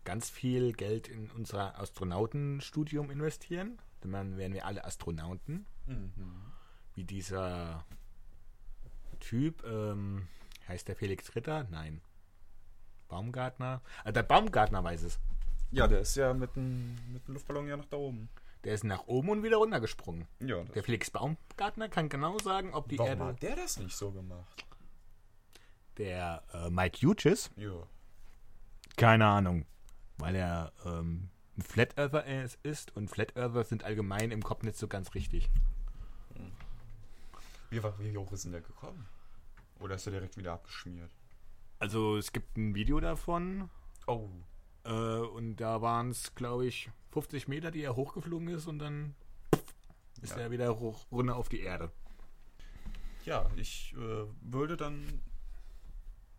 ganz 0.05 0.31
viel 0.31 0.73
Geld 0.73 1.09
in 1.09 1.31
unser 1.31 1.79
Astronautenstudium 1.79 3.11
investieren. 3.11 3.79
Dann 4.01 4.37
werden 4.37 4.53
wir 4.55 4.67
alle 4.67 4.85
Astronauten. 4.85 5.65
Wie 6.95 7.05
dieser 7.05 7.85
Typ, 9.21 9.65
ähm, 9.65 10.27
heißt 10.69 10.89
der 10.89 10.97
Felix 10.97 11.35
Ritter? 11.37 11.65
Nein. 11.71 12.01
Baumgartner? 13.09 13.81
Ah, 14.05 14.13
der 14.13 14.23
Baumgartner 14.23 14.83
weiß 14.83 15.03
es. 15.03 15.19
Ja, 15.71 15.87
der 15.87 16.01
ist 16.01 16.17
ja 16.17 16.35
mit 16.35 16.55
dem, 16.57 16.97
mit 17.13 17.27
dem 17.29 17.35
Luftballon 17.35 17.69
ja 17.69 17.77
noch 17.77 17.85
da 17.87 17.97
oben. 17.97 18.29
Der 18.65 18.75
ist 18.75 18.85
nach 18.85 19.07
oben 19.07 19.29
und 19.31 19.43
wieder 19.43 19.57
runtergesprungen. 19.57 20.27
Ja, 20.41 20.63
Der 20.65 20.83
Felix 20.83 21.11
Baumgartner 21.11 21.89
kann 21.89 22.09
genau 22.09 22.39
sagen, 22.39 22.75
ob 22.75 22.89
die 22.89 22.99
Warum 22.99 23.11
Erde. 23.11 23.25
hat 23.25 23.43
der 23.43 23.57
das 23.57 23.79
nicht 23.79 23.97
so 23.97 24.11
gemacht? 24.13 24.65
Der 25.99 26.43
äh, 26.55 26.71
Mike 26.71 26.99
Hughes, 27.07 27.51
Ja. 27.57 27.75
keine 28.97 29.27
Ahnung, 29.27 29.67
weil 30.19 30.35
er 30.37 30.73
ähm, 30.85 31.29
ein 31.57 31.63
Flat 31.63 31.99
Earther 31.99 32.25
ist- 32.65 32.97
und 32.97 33.09
Flat 33.09 33.37
Earther 33.37 33.65
sind 33.65 33.85
allgemein 33.85 34.31
im 34.31 34.43
Kopf 34.43 34.63
nicht 34.63 34.77
so 34.77 34.89
ganz 34.89 35.15
richtig. 35.15 35.51
Wie, 37.71 37.83
war- 37.83 37.99
wie 37.99 38.17
hoch 38.17 38.33
ist 38.33 38.45
denn 38.45 38.53
der 38.53 38.61
gekommen? 38.61 39.07
Oder 39.81 39.95
ist 39.97 40.07
er 40.07 40.13
direkt 40.13 40.37
wieder 40.37 40.53
abgeschmiert? 40.53 41.11
Also 41.79 42.17
es 42.17 42.33
gibt 42.33 42.57
ein 42.57 42.75
Video 42.75 43.01
davon 43.01 43.69
Oh. 44.07 44.29
äh, 44.85 44.91
und 44.91 45.57
da 45.57 45.81
waren 45.83 46.11
es, 46.11 46.35
glaube 46.35 46.67
ich, 46.67 46.91
50 47.11 47.49
Meter, 47.49 47.71
die 47.71 47.83
er 47.83 47.97
hochgeflogen 47.97 48.49
ist 48.49 48.67
und 48.67 48.79
dann 48.79 49.15
ist 50.21 50.37
Ja. 50.37 50.43
er 50.43 50.51
wieder 50.51 50.79
hoch, 50.79 51.07
runter 51.11 51.37
auf 51.37 51.49
die 51.49 51.61
Erde. 51.61 51.91
Ja, 53.25 53.49
ich 53.57 53.95
äh, 53.97 54.25
würde 54.41 54.77
dann. 54.77 55.21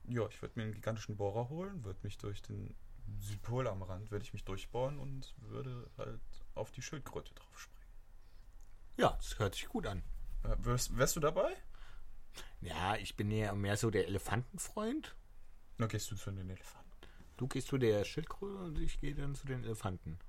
Ja, 0.10 0.28
ich 0.28 0.42
würde 0.42 0.54
mir 0.58 0.64
einen 0.64 0.74
gigantischen 0.74 1.16
Bohrer 1.16 1.48
holen, 1.50 1.84
würde 1.86 2.00
mich 2.04 2.18
durch 2.18 2.42
den 2.42 2.76
Südpol 3.20 3.68
am 3.68 3.82
Rand, 3.84 4.12
würde 4.12 4.24
ich 4.24 4.34
mich 4.34 4.44
durchbohren 4.44 5.00
und 5.00 5.36
würde 5.38 5.90
halt 5.98 6.22
auf 6.56 6.72
die 6.72 6.82
Schildkröte 6.82 7.34
drauf 7.34 7.60
springen. 7.60 7.92
Ja, 8.98 9.12
das 9.12 9.40
hört 9.40 9.56
sich 9.56 9.68
gut 9.68 9.88
an. 9.88 10.04
Äh, 10.44 10.56
wärst, 10.60 10.98
wärst 10.98 11.16
du 11.16 11.20
dabei? 11.20 11.56
Ja, 12.62 12.96
ich 12.96 13.16
bin 13.16 13.32
ja 13.32 13.54
mehr 13.54 13.78
so 13.78 13.90
der 13.90 14.08
Elefantenfreund. 14.08 15.16
Dann 15.78 15.90
gehst 15.90 16.12
du 16.12 16.16
zu 16.16 16.32
den 16.32 16.50
Elefanten. 16.50 16.92
Du 17.38 17.48
gehst 17.48 17.68
zu 17.68 17.78
der 17.78 18.06
Schildkröte 18.06 18.58
und 18.58 18.80
ich 18.80 19.00
gehe 19.00 19.16
dann 19.16 19.36
zu 19.36 19.48
den 19.48 19.64
Elefanten. 19.64 20.20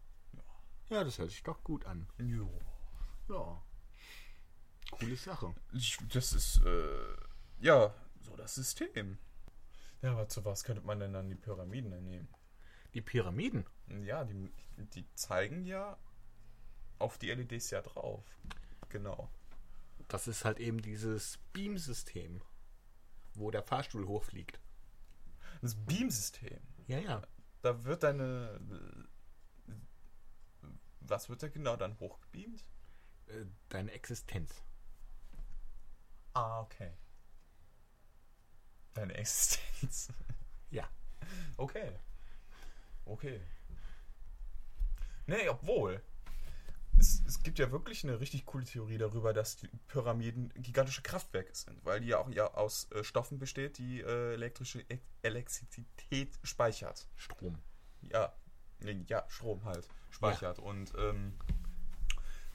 Ja, 0.88 1.04
das 1.04 1.18
hört 1.18 1.30
sich 1.30 1.42
doch 1.42 1.62
gut 1.62 1.84
an. 1.86 2.06
Jo. 2.18 2.50
Ja. 3.28 3.62
Coole 4.90 5.16
Sache. 5.16 5.54
Ich, 5.72 5.98
das 6.12 6.32
ist, 6.32 6.62
äh, 6.64 7.16
ja, 7.60 7.94
so 8.20 8.36
das 8.36 8.54
System. 8.54 9.18
Ja, 10.02 10.12
aber 10.12 10.28
zu 10.28 10.44
was 10.44 10.64
könnte 10.64 10.82
man 10.82 11.00
denn 11.00 11.12
dann 11.12 11.28
die 11.28 11.34
Pyramiden 11.34 11.90
nehmen? 12.04 12.28
Die 12.94 13.02
Pyramiden. 13.02 13.66
Ja, 14.04 14.24
die, 14.24 14.50
die 14.76 15.04
zeigen 15.14 15.64
ja 15.66 15.98
auf 16.98 17.18
die 17.18 17.30
LEDs 17.30 17.70
ja 17.70 17.82
drauf. 17.82 18.24
Genau. 18.88 19.28
Das 20.08 20.28
ist 20.28 20.44
halt 20.44 20.60
eben 20.60 20.80
dieses 20.80 21.38
Beam-System, 21.52 22.40
wo 23.34 23.50
der 23.50 23.62
Fahrstuhl 23.62 24.06
hochfliegt. 24.06 24.60
Das 25.60 25.74
Beam-System. 25.74 26.60
Ja, 26.86 26.98
ja. 26.98 27.22
Da 27.62 27.84
wird 27.84 28.02
deine. 28.02 28.60
Was 31.00 31.28
wird 31.28 31.42
da 31.42 31.48
genau 31.48 31.76
dann 31.76 31.98
hochgebeamt? 31.98 32.64
Äh, 33.26 33.46
Deine 33.68 33.92
Existenz. 33.92 34.62
Ah, 36.34 36.60
okay. 36.60 36.92
Deine 38.94 39.14
Existenz. 39.14 40.08
Ja. 40.70 40.88
Okay. 41.56 41.92
Okay. 43.04 43.40
Nee, 45.26 45.48
obwohl. 45.48 46.02
Es, 46.98 47.22
es 47.26 47.42
gibt 47.42 47.58
ja 47.58 47.72
wirklich 47.72 48.04
eine 48.04 48.20
richtig 48.20 48.46
coole 48.46 48.64
Theorie 48.64 48.98
darüber, 48.98 49.32
dass 49.32 49.56
die 49.56 49.68
Pyramiden 49.88 50.52
gigantische 50.54 51.02
Kraftwerke 51.02 51.54
sind, 51.54 51.84
weil 51.84 52.00
die 52.00 52.08
ja 52.08 52.18
auch 52.18 52.30
ja 52.30 52.54
aus 52.54 52.90
äh, 52.92 53.02
Stoffen 53.02 53.38
besteht, 53.38 53.78
die 53.78 54.00
äh, 54.00 54.34
elektrische 54.34 54.80
e 54.88 54.98
Elektrizität 55.22 56.38
speichert. 56.44 57.08
Strom. 57.16 57.58
Ja, 58.02 58.32
nee, 58.80 59.04
ja, 59.08 59.24
Strom 59.28 59.64
halt 59.64 59.88
speichert. 60.10 60.58
Und 60.60 60.92
ähm, 60.96 61.34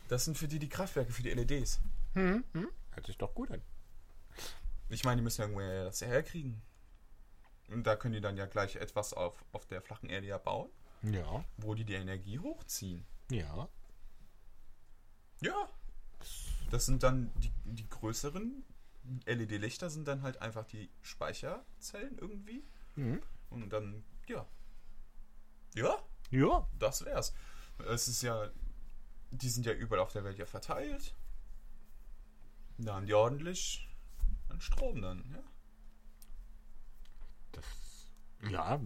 das 0.07 0.25
sind 0.25 0.38
für 0.38 0.47
die 0.47 0.59
die 0.59 0.69
Kraftwerke, 0.69 1.12
für 1.12 1.23
die 1.23 1.31
LEDs. 1.31 1.81
Hm, 2.13 2.43
hm. 2.53 2.69
Hört 2.91 3.05
sich 3.05 3.17
doch 3.17 3.33
gut 3.35 3.51
an. 3.51 3.62
Ich 4.89 5.03
meine, 5.03 5.17
die 5.17 5.23
müssen 5.23 5.41
ja 5.41 5.47
irgendwo 5.47 5.83
das 5.83 6.01
herkriegen. 6.01 6.62
Und 7.71 7.84
da 7.84 7.95
können 7.95 8.13
die 8.13 8.21
dann 8.21 8.38
ja 8.38 8.45
gleich 8.45 8.75
etwas 8.77 9.13
auf, 9.13 9.43
auf 9.51 9.65
der 9.65 9.82
flachen 9.82 10.10
Erde 10.10 10.27
ja 10.27 10.38
bauen, 10.38 10.69
Ja, 11.03 11.43
wo 11.58 11.75
die 11.75 11.86
die 11.86 11.93
Energie 11.93 12.39
hochziehen. 12.39 13.05
ja. 13.29 13.67
Ja. 15.41 15.69
Das 16.69 16.86
sind 16.86 17.01
dann 17.01 17.32
die, 17.38 17.51
die 17.63 17.88
größeren 17.89 18.63
LED-Lichter 19.25 19.89
sind 19.89 20.08
dann 20.08 20.21
halt 20.21 20.41
einfach 20.41 20.65
die 20.65 20.89
Speicherzellen 21.01 22.17
irgendwie. 22.19 22.63
Mhm. 22.95 23.21
Und 23.49 23.69
dann, 23.71 24.03
ja. 24.27 24.45
Ja, 25.75 25.97
Ja, 26.29 26.67
das 26.77 27.05
wär's. 27.05 27.34
Es 27.88 28.08
ist 28.08 28.21
ja, 28.21 28.51
die 29.32 29.49
sind 29.49 29.65
ja 29.65 29.71
überall 29.73 30.01
auf 30.01 30.12
der 30.12 30.23
Welt 30.25 30.38
ja 30.38 30.45
verteilt. 30.45 31.15
Da 32.77 32.95
haben 32.95 33.05
die 33.08 33.13
ordentlich 33.13 33.88
einen 34.49 34.62
Strom 34.62 35.01
dann, 35.01 35.23
ja. 35.32 35.41
Das. 38.41 38.52
Ja, 38.52 38.80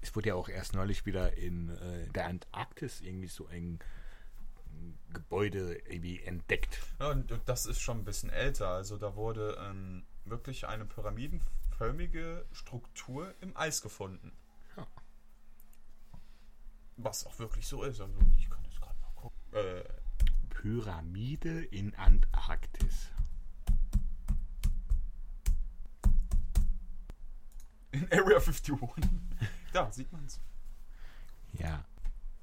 es 0.00 0.14
wurde 0.14 0.28
ja 0.28 0.34
auch 0.34 0.48
erst 0.48 0.74
neulich 0.74 1.06
wieder 1.06 1.36
in 1.36 1.70
äh, 1.70 2.08
der 2.08 2.26
Antarktis 2.26 3.00
irgendwie 3.00 3.28
so 3.28 3.46
ein 3.46 3.78
Gebäude 5.12 5.74
irgendwie 5.88 6.20
entdeckt. 6.22 6.80
Ja, 6.98 7.10
und 7.10 7.32
das 7.46 7.66
ist 7.66 7.80
schon 7.80 7.98
ein 7.98 8.04
bisschen 8.04 8.30
älter. 8.30 8.68
Also 8.68 8.96
da 8.96 9.16
wurde 9.16 9.58
ähm, 9.60 10.04
wirklich 10.24 10.66
eine 10.66 10.84
pyramidenförmige 10.84 12.46
Struktur 12.52 13.34
im 13.40 13.56
Eis 13.56 13.82
gefunden. 13.82 14.32
Ja. 14.76 14.86
Was 16.96 17.26
auch 17.26 17.38
wirklich 17.38 17.66
so 17.66 17.82
ist. 17.82 18.00
Also 18.00 18.14
ich 18.38 18.48
kann 18.48 18.64
jetzt 18.64 18.80
gerade 18.80 18.98
mal 19.00 19.12
gucken. 19.14 19.38
Äh, 19.52 19.84
Pyramide 20.50 21.64
in 21.64 21.94
Antarktis. 21.94 23.08
In 27.92 28.04
Area 28.12 28.38
51. 28.38 28.74
da 29.72 29.90
sieht 29.92 30.12
man's. 30.12 30.40
Ja. 31.54 31.84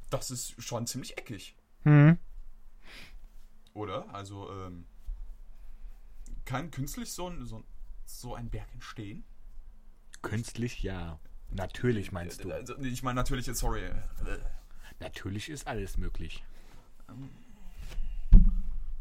Das 0.09 0.31
ist 0.31 0.61
schon 0.61 0.87
ziemlich 0.87 1.17
eckig, 1.17 1.55
Hm. 1.83 2.17
oder? 3.73 4.13
Also 4.13 4.49
ähm, 4.51 4.85
kann 6.45 6.71
künstlich 6.71 7.11
so 7.11 7.29
ein, 7.29 7.45
so, 7.45 7.57
ein- 7.59 7.63
so 8.05 8.35
ein 8.35 8.49
Berg 8.49 8.71
entstehen? 8.73 9.23
Künstlich 10.21 10.81
ja. 10.83 11.19
Natürlich 11.51 12.11
meinst 12.11 12.43
du. 12.43 12.51
Also, 12.51 12.77
ich 12.79 13.03
meine 13.03 13.15
natürlich, 13.15 13.45
sorry. 13.45 13.89
Natürlich 14.99 15.49
ist 15.49 15.67
alles 15.67 15.97
möglich. 15.97 16.43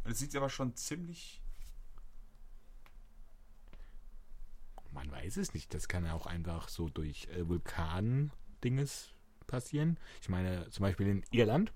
Es 0.04 0.18
sieht 0.20 0.34
aber 0.36 0.48
schon 0.50 0.74
ziemlich 0.76 1.42
Man 4.96 5.10
weiß 5.12 5.36
es 5.36 5.52
nicht. 5.52 5.74
Das 5.74 5.88
kann 5.88 6.06
ja 6.06 6.14
auch 6.14 6.26
einfach 6.26 6.68
so 6.68 6.88
durch 6.88 7.28
äh, 7.28 7.46
Vulkan-Dinges 7.46 9.10
passieren. 9.46 9.98
Ich 10.22 10.30
meine, 10.30 10.70
zum 10.70 10.84
Beispiel 10.84 11.06
in 11.06 11.22
Irland. 11.30 11.72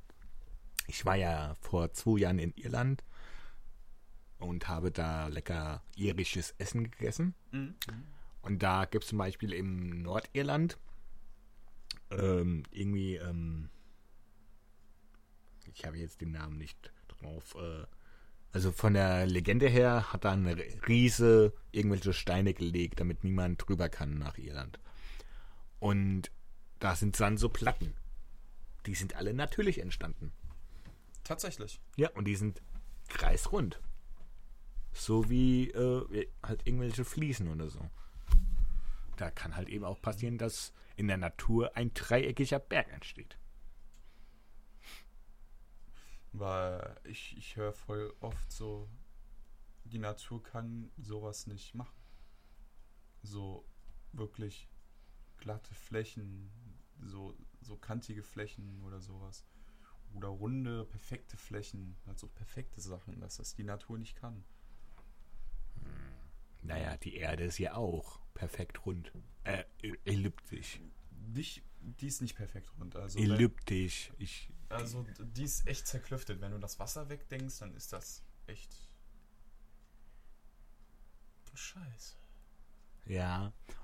Ich 0.87 1.04
war 1.04 1.16
ja 1.16 1.54
vor 1.61 1.92
zwei 1.92 2.20
Jahren 2.20 2.38
in 2.38 2.54
Irland 2.56 3.04
und 4.38 4.68
habe 4.68 4.90
da 4.90 5.26
lecker 5.26 5.83
irisches 5.96 6.54
Essen 6.56 6.90
gegessen. 6.90 7.35
Mhm. 7.52 7.74
Und 8.40 8.62
da 8.62 8.87
gibt 8.87 9.04
es 9.04 9.11
zum 9.11 9.18
Beispiel 9.18 9.52
im 9.52 10.02
Nordirland 10.02 10.78
ähm, 12.11 12.62
irgendwie, 12.70 13.16
ähm, 13.16 13.68
ich 15.74 15.85
habe 15.85 15.98
jetzt 15.98 16.22
den 16.22 16.33
Namen 16.33 16.56
nicht 16.56 16.90
drauf, 17.09 17.54
äh, 17.54 17.85
also 18.52 18.72
von 18.72 18.94
der 18.94 19.26
Legende 19.26 19.68
her 19.68 20.12
hat 20.12 20.24
da 20.24 20.32
ein 20.32 20.46
Riese 20.46 21.52
irgendwelche 21.70 22.12
Steine 22.12 22.52
gelegt, 22.52 23.00
damit 23.00 23.22
niemand 23.22 23.66
drüber 23.66 23.88
kann 23.88 24.18
nach 24.18 24.38
Irland. 24.38 24.80
Und 25.78 26.30
da 26.80 26.96
sind 26.96 27.18
dann 27.20 27.36
so 27.36 27.48
Platten. 27.48 27.94
Die 28.86 28.94
sind 28.94 29.14
alle 29.14 29.34
natürlich 29.34 29.78
entstanden. 29.78 30.32
Tatsächlich. 31.22 31.80
Ja, 31.96 32.10
und 32.10 32.24
die 32.24 32.36
sind 32.36 32.60
kreisrund. 33.08 33.80
So 34.92 35.30
wie 35.30 35.70
äh, 35.70 36.28
halt 36.42 36.66
irgendwelche 36.66 37.04
Fliesen 37.04 37.48
oder 37.48 37.68
so. 37.68 37.88
Da 39.16 39.30
kann 39.30 39.54
halt 39.54 39.68
eben 39.68 39.84
auch 39.84 40.00
passieren, 40.00 40.38
dass 40.38 40.72
in 40.96 41.06
der 41.06 41.18
Natur 41.18 41.76
ein 41.76 41.94
dreieckiger 41.94 42.58
Berg 42.58 42.92
entsteht. 42.92 43.36
Weil 46.32 47.00
ich, 47.04 47.36
ich 47.36 47.56
höre 47.56 47.72
voll 47.72 48.14
oft 48.20 48.50
so, 48.52 48.88
die 49.84 49.98
Natur 49.98 50.42
kann 50.42 50.90
sowas 50.96 51.46
nicht 51.46 51.74
machen. 51.74 51.96
So 53.22 53.64
wirklich 54.12 54.68
glatte 55.38 55.74
Flächen, 55.74 56.50
so, 57.02 57.36
so 57.60 57.76
kantige 57.76 58.22
Flächen 58.22 58.82
oder 58.82 59.00
sowas. 59.00 59.44
Oder 60.14 60.28
runde, 60.28 60.84
perfekte 60.86 61.36
Flächen, 61.36 61.96
also 62.06 62.26
perfekte 62.26 62.80
Sachen, 62.80 63.20
dass 63.20 63.36
das 63.36 63.54
die 63.54 63.64
Natur 63.64 63.98
nicht 63.98 64.16
kann. 64.16 64.44
Naja, 66.62 66.96
die 66.96 67.16
Erde 67.16 67.44
ist 67.44 67.58
ja 67.58 67.74
auch 67.74 68.20
perfekt 68.34 68.84
rund. 68.86 69.12
Äh, 69.44 69.64
elliptisch. 70.04 70.80
Nicht, 71.28 71.62
die 71.80 72.08
ist 72.08 72.20
nicht 72.20 72.36
perfekt 72.36 72.70
rund. 72.78 72.96
Also, 72.96 73.18
Elliptisch. 73.18 74.12
Ich, 74.18 74.50
also 74.70 75.04
die 75.18 75.44
ist 75.44 75.66
echt 75.66 75.87
zerklüftet. 75.87 76.40
Wenn 76.40 76.52
du 76.52 76.59
das 76.59 76.78
Wasser 76.78 77.09
wegdenkst, 77.09 77.59
dann 77.59 77.74
ist 77.74 77.92
das 77.92 78.22
echt 78.46 78.74
scheiße. 81.54 82.16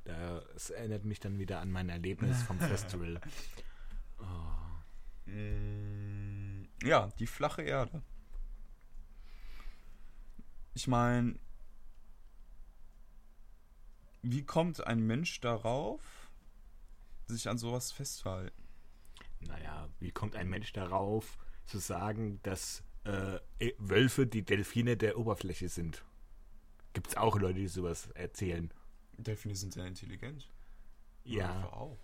ja, 0.05 0.45
das 0.55 0.71
erinnert 0.71 1.05
mich 1.05 1.21
dann 1.21 1.39
wieder 1.39 1.61
an 1.61 1.71
mein 1.71 1.89
Erlebnis 1.89 2.43
vom 2.43 2.59
Festival. 2.61 3.21
Mm, 5.27 6.65
Ja, 6.85 7.09
die 7.19 7.27
flache 7.27 7.63
Erde. 7.63 8.03
Ich 10.75 10.87
meine, 10.87 11.39
wie 14.23 14.45
kommt 14.45 14.87
ein 14.87 15.01
Mensch 15.01 15.41
darauf, 15.41 16.31
sich 17.29 17.49
an 17.49 17.59
sowas 17.59 17.93
festzuhalten? 17.93 18.66
Naja, 19.41 19.89
wie 20.01 20.11
kommt 20.11 20.37
ein 20.37 20.49
Mensch 20.49 20.73
darauf, 20.73 21.39
zu 21.67 21.79
sagen, 21.79 22.41
dass 22.43 22.83
äh, 23.05 23.39
Wölfe 23.79 24.27
die 24.27 24.45
Delfine 24.45 24.97
der 24.97 25.19
Oberfläche 25.19 25.69
sind? 25.69 26.05
Gibt 26.93 27.09
es 27.09 27.17
auch 27.17 27.39
Leute, 27.39 27.61
die 27.61 27.69
sowas 27.69 28.09
erzählen? 28.13 28.73
Delfine 29.19 29.55
sind 29.55 29.73
sehr 29.73 29.87
intelligent. 29.87 30.51
Ja, 31.25 31.55
Wölfe 31.55 31.73
auch. 31.73 31.99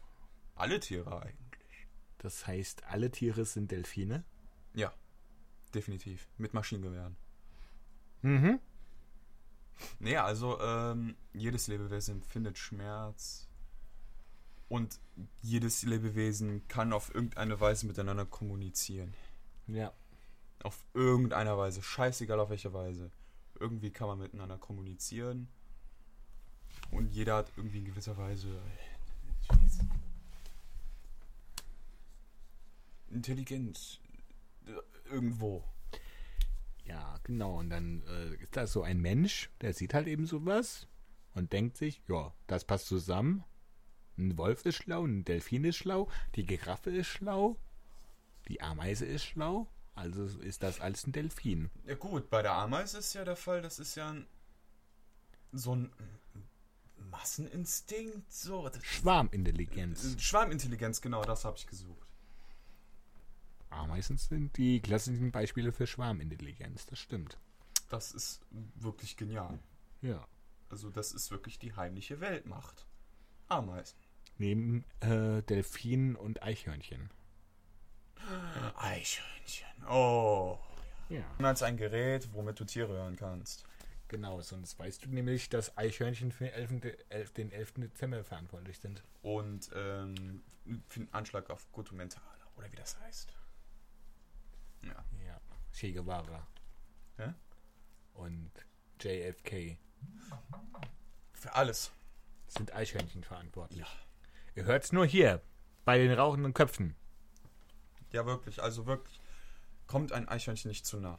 Alle 0.55 0.81
Tiere 0.81 1.23
eigentlich. 1.23 1.88
das 2.18 2.47
heißt, 2.47 2.85
alle 2.85 3.11
Tiere 3.11 3.45
sind 3.45 3.71
Delfine? 3.71 4.25
Ja, 4.75 4.92
definitiv. 5.75 6.29
Mit 6.38 6.55
Maschinengewehren. 6.55 7.16
Mhm. 8.23 8.61
Nee, 9.99 10.16
also 10.16 10.61
ähm, 10.61 11.16
jedes 11.33 11.66
Lebewesen 11.66 12.16
empfindet 12.16 12.59
Schmerz 12.59 13.49
und 14.73 14.99
jedes 15.43 15.83
Lebewesen 15.83 16.67
kann 16.67 16.95
auf 16.95 17.15
irgendeine 17.15 17.61
Weise 17.61 17.87
miteinander 17.87 18.25
kommunizieren. 18.25 19.13
Ja. 19.67 19.93
Auf 20.63 20.83
irgendeiner 20.95 21.59
Weise, 21.59 21.83
scheißegal 21.83 22.41
auf 22.41 22.49
welche 22.49 22.73
Weise. 22.73 23.11
Irgendwie 23.61 23.91
kann 23.91 24.09
man 24.09 24.19
miteinander 24.19 24.57
kommunizieren 24.57 25.49
und 26.91 27.13
jeder 27.13 27.37
hat 27.37 27.53
irgendwie 27.59 27.81
in 27.81 27.85
gewisser 27.85 28.17
Weise 28.17 28.63
Intelligenz 33.11 34.01
äh, 34.67 35.11
irgendwo. 35.11 35.65
Ja, 36.87 37.21
genau. 37.25 37.59
Und 37.59 37.69
dann 37.69 38.03
äh, 38.09 38.37
ist 38.37 38.57
da 38.57 38.67
so 38.67 38.83
ein 38.83 39.01
Mensch, 39.01 39.51
der 39.61 39.75
sieht 39.75 39.93
halt 39.93 40.07
eben 40.07 40.25
sowas 40.25 40.89
und 41.35 41.53
denkt 41.53 41.77
sich, 41.77 42.01
ja, 42.09 42.33
das 42.47 42.65
passt 42.65 42.87
zusammen. 42.87 43.45
Ein 44.18 44.37
Wolf 44.37 44.64
ist 44.66 44.77
schlau, 44.77 45.05
ein 45.05 45.25
Delfin 45.25 45.64
ist 45.64 45.77
schlau, 45.77 46.11
die 46.35 46.44
Giraffe 46.44 46.90
ist 46.90 47.09
schlau, 47.09 47.57
die 48.48 48.61
Ameise 48.61 49.07
ist 49.07 49.25
schlau, 49.25 49.68
also 49.94 50.25
ist 50.40 50.62
das 50.62 50.81
alles 50.81 51.07
ein 51.07 51.12
Delfin. 51.12 51.70
Ja 51.87 51.94
gut, 51.94 52.29
bei 52.31 52.42
der 52.42 52.53
Ameise 52.53 52.98
ist 52.98 53.14
ja 53.14 53.25
der 53.25 53.37
Fall, 53.37 53.62
das 53.62 53.79
ist 53.79 53.94
ja 53.94 54.11
ein, 54.11 54.27
so 55.53 55.75
ein 55.75 55.92
Masseninstinkt, 56.96 58.33
so. 58.33 58.70
Schwarmintelligenz. 58.83 60.16
Schwarmintelligenz, 60.20 61.01
genau, 61.01 61.22
das 61.22 61.44
habe 61.44 61.57
ich 61.57 61.66
gesucht. 61.66 62.09
Ameisen 63.70 64.18
sind 64.18 64.57
die 64.57 64.81
klassischen 64.81 65.33
Beispiele 65.33 65.72
für 65.72 65.87
Schwarmintelligenz, 65.87 66.87
das 66.87 66.98
stimmt. 66.98 67.38
Das 67.88 68.12
ist 68.12 68.40
wirklich 68.75 69.16
genial. 69.16 69.59
Ja. 70.01 70.27
Also 70.68 70.90
das 70.90 71.12
ist 71.12 71.31
wirklich 71.31 71.59
die 71.59 71.75
heimliche 71.75 72.20
Weltmacht. 72.20 72.87
Ameisen. 73.48 73.98
Neben 74.42 74.85
äh, 74.98 75.40
Delfinen 75.44 76.16
und 76.16 76.42
Eichhörnchen. 76.42 77.11
Eichhörnchen. 78.76 79.87
Oh. 79.88 80.59
Ja. 81.09 81.22
Als 81.38 81.62
ein 81.62 81.76
Gerät, 81.76 82.28
womit 82.33 82.59
du 82.59 82.64
Tiere 82.64 82.92
hören 82.92 83.14
kannst. 83.14 83.64
Genau, 84.09 84.40
sonst 84.40 84.76
weißt 84.81 85.05
du 85.05 85.11
nämlich, 85.11 85.48
dass 85.48 85.78
Eichhörnchen 85.78 86.33
für 86.33 86.46
den 86.46 86.55
11. 86.55 86.81
De- 86.81 87.24
den 87.37 87.52
11. 87.52 87.74
Dezember 87.74 88.24
verantwortlich 88.24 88.81
sind. 88.81 89.05
Und 89.22 89.70
ähm, 89.76 90.42
für 90.88 90.98
den 90.98 91.14
Anschlag 91.14 91.48
auf 91.48 91.70
Guatemala, 91.70 92.09
oder 92.57 92.72
wie 92.72 92.76
das 92.76 92.98
heißt. 92.98 93.33
Ja. 94.83 95.05
Ja. 95.24 95.40
Che 95.72 95.92
Guevara. 95.92 96.44
Ja? 97.16 97.33
Und 98.14 98.50
JFK 99.00 99.78
Für 101.33 101.55
alles. 101.55 101.92
sind 102.48 102.74
Eichhörnchen 102.74 103.22
verantwortlich. 103.22 103.87
Ihr 104.55 104.65
hört's 104.65 104.93
nur 104.93 105.07
hier, 105.07 105.41
bei 105.85 105.99
den 105.99 106.12
rauchenden 106.12 106.53
Köpfen. 106.53 106.95
Ja, 108.12 108.27
wirklich. 108.27 108.62
Also 108.62 108.87
wirklich. 108.87 109.21
Kommt 109.87 110.12
ein 110.12 110.29
Eichhörnchen 110.29 110.69
nicht 110.69 110.87
zu 110.87 111.01
nah. 111.01 111.19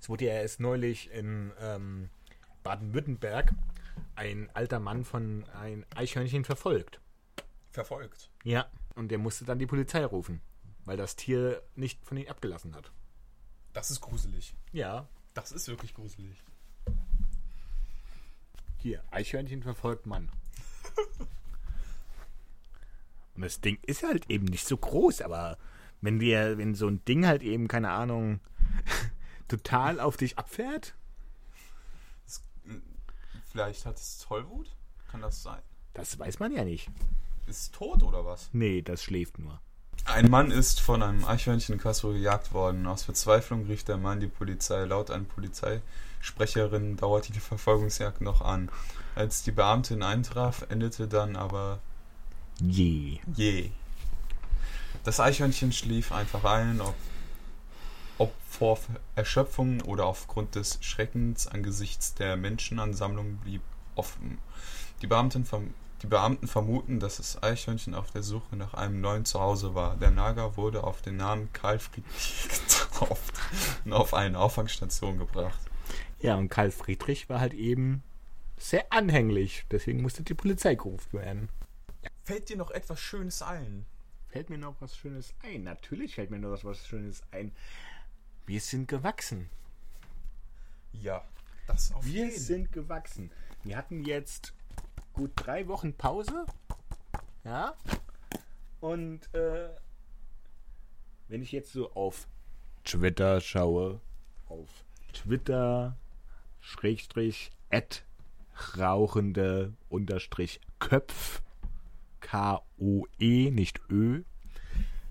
Es 0.00 0.08
wurde 0.08 0.26
ja 0.26 0.34
erst 0.34 0.60
neulich 0.60 1.10
in 1.10 1.52
ähm, 1.60 2.10
Baden-Württemberg 2.64 3.52
ein 4.16 4.50
alter 4.54 4.80
Mann 4.80 5.04
von 5.04 5.44
ein 5.54 5.86
Eichhörnchen 5.94 6.44
verfolgt. 6.44 7.00
Verfolgt. 7.70 8.30
Ja. 8.42 8.66
Und 8.94 9.08
der 9.08 9.18
musste 9.18 9.44
dann 9.44 9.58
die 9.58 9.66
Polizei 9.66 10.04
rufen, 10.04 10.40
weil 10.84 10.96
das 10.96 11.16
Tier 11.16 11.62
nicht 11.76 12.04
von 12.04 12.16
ihm 12.16 12.28
abgelassen 12.28 12.74
hat. 12.74 12.90
Das 13.72 13.90
ist 13.90 14.00
gruselig. 14.00 14.54
Ja. 14.72 15.08
Das 15.34 15.52
ist 15.52 15.68
wirklich 15.68 15.94
gruselig. 15.94 16.42
Hier, 18.78 19.04
Eichhörnchen 19.10 19.62
verfolgt 19.62 20.06
Mann. 20.06 20.30
Und 23.36 23.42
das 23.44 23.60
Ding 23.60 23.78
ist 23.82 24.02
halt 24.02 24.30
eben 24.30 24.46
nicht 24.46 24.66
so 24.66 24.76
groß, 24.76 25.20
aber 25.22 25.58
wenn 26.00 26.20
wir, 26.20 26.58
wenn 26.58 26.74
so 26.74 26.88
ein 26.88 27.04
Ding 27.04 27.26
halt 27.26 27.42
eben, 27.42 27.68
keine 27.68 27.90
Ahnung, 27.90 28.40
total 29.48 30.00
auf 30.00 30.16
dich 30.16 30.38
abfährt, 30.38 30.94
Das, 32.24 32.42
vielleicht 33.50 33.86
hat 33.86 33.96
es 33.96 34.18
Tollwut? 34.18 34.74
Kann 35.10 35.20
das 35.22 35.42
sein? 35.42 35.60
das 35.94 36.18
weiß 36.18 36.40
man 36.40 36.52
ja 36.52 36.64
nicht. 36.64 36.88
Ist 37.46 37.60
es 37.60 37.70
tot 37.70 38.02
oder 38.02 38.24
was? 38.24 38.50
Nee, 38.52 38.82
das 38.82 39.02
schläft 39.02 39.38
nur. 39.38 39.60
Ein 40.04 40.30
Mann 40.30 40.50
ist 40.50 40.80
von 40.80 41.02
einem 41.02 41.24
Eichhörnchen 41.24 41.74
in 41.76 41.80
Kassel 41.80 42.12
gejagt 42.12 42.52
worden. 42.52 42.86
Aus 42.86 43.04
Verzweiflung 43.04 43.66
rief 43.66 43.82
der 43.82 43.96
Mann 43.96 44.20
die 44.20 44.26
Polizei. 44.28 44.84
Laut 44.84 45.10
einer 45.10 45.24
Polizeisprecherin 45.24 46.96
dauerte 46.96 47.32
die 47.32 47.40
Verfolgungsjagd 47.40 48.20
noch 48.20 48.42
an. 48.42 48.70
Als 49.14 49.42
die 49.42 49.52
Beamtin 49.52 50.02
eintraf, 50.02 50.66
endete 50.68 51.08
dann 51.08 51.34
aber 51.34 51.80
Je. 52.60 53.18
je. 53.34 53.70
Das 55.04 55.20
Eichhörnchen 55.20 55.72
schlief 55.72 56.10
einfach 56.10 56.44
ein, 56.44 56.80
ob, 56.80 56.94
ob 58.18 58.32
vor 58.48 58.78
Erschöpfung 59.14 59.82
oder 59.82 60.06
aufgrund 60.06 60.54
des 60.54 60.78
Schreckens 60.80 61.46
angesichts 61.46 62.14
der 62.14 62.36
Menschenansammlung 62.36 63.36
blieb 63.36 63.62
offen. 63.94 64.38
Die 65.02 65.06
Beamten, 65.06 65.44
verm 65.44 65.74
die 66.02 66.06
Beamten 66.06 66.46
vermuten, 66.46 67.00
dass 67.00 67.16
das 67.16 67.42
Eichhörnchen 67.42 67.94
auf 67.94 68.10
der 68.10 68.22
Suche 68.22 68.56
nach 68.56 68.74
einem 68.74 69.00
neuen 69.00 69.24
Zuhause 69.24 69.74
war. 69.74 69.96
Der 69.96 70.10
Nager 70.10 70.56
wurde 70.56 70.84
auf 70.84 71.00
den 71.00 71.16
Namen 71.16 71.50
Karl 71.52 71.78
Friedrich 71.78 72.48
getauft 72.68 73.34
und 73.84 73.92
auf 73.92 74.12
eine 74.12 74.38
Auffangstation 74.38 75.18
gebracht. 75.18 75.58
Ja, 76.20 76.36
und 76.36 76.48
Karl 76.48 76.70
Friedrich 76.70 77.28
war 77.28 77.40
halt 77.40 77.54
eben 77.54 78.02
sehr 78.58 78.92
anhänglich. 78.92 79.64
Deswegen 79.70 80.02
musste 80.02 80.22
die 80.22 80.34
Polizei 80.34 80.74
gerufen 80.74 81.12
werden. 81.12 81.48
Fällt 82.26 82.48
dir 82.48 82.56
noch 82.56 82.72
etwas 82.72 82.98
Schönes 83.00 83.40
ein? 83.40 83.86
Fällt 84.26 84.50
mir 84.50 84.58
noch 84.58 84.74
was 84.80 84.96
Schönes 84.96 85.32
ein? 85.44 85.62
Natürlich 85.62 86.16
fällt 86.16 86.32
mir 86.32 86.40
noch 86.40 86.64
was 86.64 86.84
Schönes 86.84 87.22
ein. 87.30 87.52
Wir 88.46 88.60
sind 88.60 88.88
gewachsen. 88.88 89.48
Ja, 90.92 91.24
das 91.68 91.92
auf 91.92 92.04
Wir 92.04 92.24
jeden. 92.24 92.36
sind 92.36 92.72
gewachsen. 92.72 93.30
Wir 93.62 93.76
hatten 93.76 94.04
jetzt 94.04 94.54
gut 95.12 95.30
drei 95.36 95.68
Wochen 95.68 95.94
Pause. 95.94 96.46
Ja. 97.44 97.76
Und 98.80 99.32
äh, 99.32 99.68
wenn 101.28 101.42
ich 101.42 101.52
jetzt 101.52 101.72
so 101.72 101.92
auf 101.92 102.26
Twitter 102.82 103.40
schaue, 103.40 104.00
auf 104.48 104.68
Twitter, 105.12 105.96
Schrägstrich, 106.58 107.52
at 107.70 108.02
rauchende 108.76 109.74
Unterstrich 109.88 110.60
Köpf, 110.80 111.40
K-O-E, 112.20 113.50
nicht 113.50 113.80
Ö, 113.90 114.22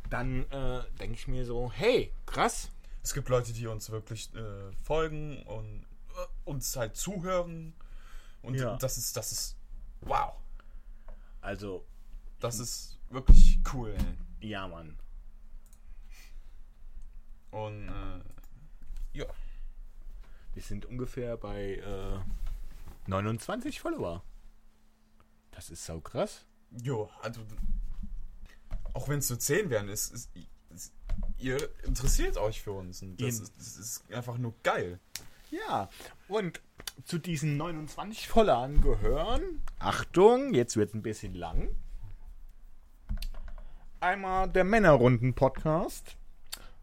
dann 0.09 0.43
äh, 0.51 0.83
denke 0.99 1.15
ich 1.15 1.27
mir 1.27 1.45
so, 1.45 1.71
hey, 1.71 2.11
krass, 2.25 2.71
Es 3.01 3.13
gibt 3.13 3.29
Leute, 3.29 3.53
die 3.53 3.67
uns 3.67 3.89
wirklich 3.89 4.33
äh, 4.35 4.71
folgen 4.83 5.41
und 5.43 5.83
äh, 6.15 6.27
uns 6.49 6.75
halt 6.75 6.95
zuhören. 6.95 7.73
Und 8.41 8.55
Ja. 8.55 8.77
das 8.77 8.97
ist, 8.97 9.15
das 9.17 9.31
ist, 9.31 9.57
wow. 10.01 10.33
also, 11.41 11.85
Das 12.39 12.59
ist 12.59 12.99
wirklich 13.09 13.59
cool. 13.73 13.95
Ja, 14.39 14.67
Mann. 14.67 14.97
Und 17.51 17.87
äh, 17.87 18.21
ja, 19.17 19.25
Wir 20.53 20.61
sind 20.61 20.85
ungefähr 20.85 21.37
bei 21.37 21.75
äh, 21.75 22.19
29 23.07 23.79
Follower. 23.79 24.23
Das 25.51 25.69
ist 25.69 25.85
sau 25.85 25.99
krass. 26.01 26.45
Jo, 26.71 27.09
also 27.21 27.41
auch 28.93 29.09
wenn 29.09 29.19
es 29.19 29.29
nur 29.29 29.39
10 29.39 29.69
wären, 29.69 29.89
ist, 29.89 30.13
ist, 30.13 30.29
ist, 30.73 30.93
ihr 31.37 31.57
interessiert 31.83 32.37
euch 32.37 32.61
für 32.61 32.71
uns. 32.71 33.01
Und 33.01 33.21
das, 33.21 33.39
ist, 33.39 33.53
das 33.57 33.77
ist 33.77 34.13
einfach 34.13 34.37
nur 34.37 34.53
geil. 34.63 34.99
Ja, 35.51 35.89
und 36.27 36.61
zu 37.03 37.17
diesen 37.17 37.57
29 37.57 38.27
Followern 38.27 38.81
gehören, 38.81 39.61
Achtung, 39.79 40.53
jetzt 40.53 40.77
wird 40.77 40.93
ein 40.93 41.01
bisschen 41.01 41.35
lang. 41.35 41.75
Einmal 43.99 44.49
der 44.49 44.63
Männerrunden-Podcast. 44.63 46.15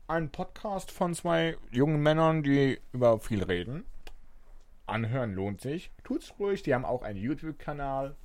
Ein 0.06 0.30
Podcast 0.30 0.90
von 0.90 1.14
zwei 1.14 1.56
jungen 1.70 2.02
Männern, 2.02 2.42
die 2.42 2.80
über 2.92 3.18
viel 3.20 3.42
reden. 3.42 3.84
Anhören 4.86 5.34
lohnt 5.34 5.60
sich. 5.60 5.90
Tut's 6.04 6.34
ruhig, 6.38 6.62
die 6.62 6.74
haben 6.74 6.84
auch 6.84 7.02
einen 7.02 7.18
YouTube-Kanal. 7.18 8.16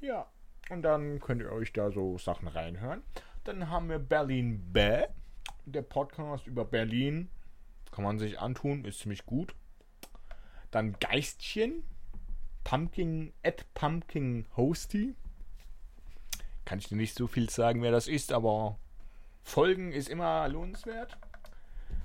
Ja, 0.00 0.26
und 0.70 0.82
dann 0.82 1.20
könnt 1.20 1.42
ihr 1.42 1.52
euch 1.52 1.72
da 1.72 1.90
so 1.90 2.16
Sachen 2.18 2.48
reinhören. 2.48 3.02
Dann 3.44 3.68
haben 3.68 3.88
wir 3.88 3.98
Berlin 3.98 4.72
Bäh, 4.72 5.06
der 5.66 5.82
Podcast 5.82 6.46
über 6.46 6.64
Berlin. 6.64 7.28
Kann 7.90 8.04
man 8.04 8.18
sich 8.18 8.38
antun, 8.38 8.84
ist 8.84 9.00
ziemlich 9.00 9.26
gut. 9.26 9.54
Dann 10.70 10.92
Geistchen, 11.00 11.82
Pumpkin, 12.62 13.32
at 13.42 13.66
Pumpkin 13.74 14.46
Hosty. 14.56 15.16
Kann 16.64 16.78
ich 16.78 16.88
dir 16.88 16.96
nicht 16.96 17.16
so 17.16 17.26
viel 17.26 17.50
sagen, 17.50 17.82
wer 17.82 17.90
das 17.90 18.06
ist, 18.06 18.32
aber 18.32 18.78
Folgen 19.42 19.92
ist 19.92 20.08
immer 20.08 20.46
lohnenswert. 20.48 21.18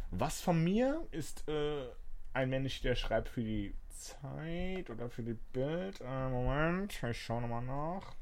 Was 0.10 0.42
von 0.42 0.64
mir 0.64 1.06
ist 1.12 1.48
äh, 1.48 1.86
ein 2.34 2.50
Mensch, 2.50 2.82
der 2.82 2.96
schreibt 2.96 3.30
für 3.30 3.44
die 3.44 3.76
Zeit 3.90 4.90
oder 4.90 5.10
für 5.10 5.24
die 5.24 5.38
Bild. 5.54 6.02
Äh, 6.02 6.30
Moment, 6.30 7.04
ich 7.04 7.22
schaue 7.22 7.42
nochmal 7.42 7.64
nach. 7.64 8.16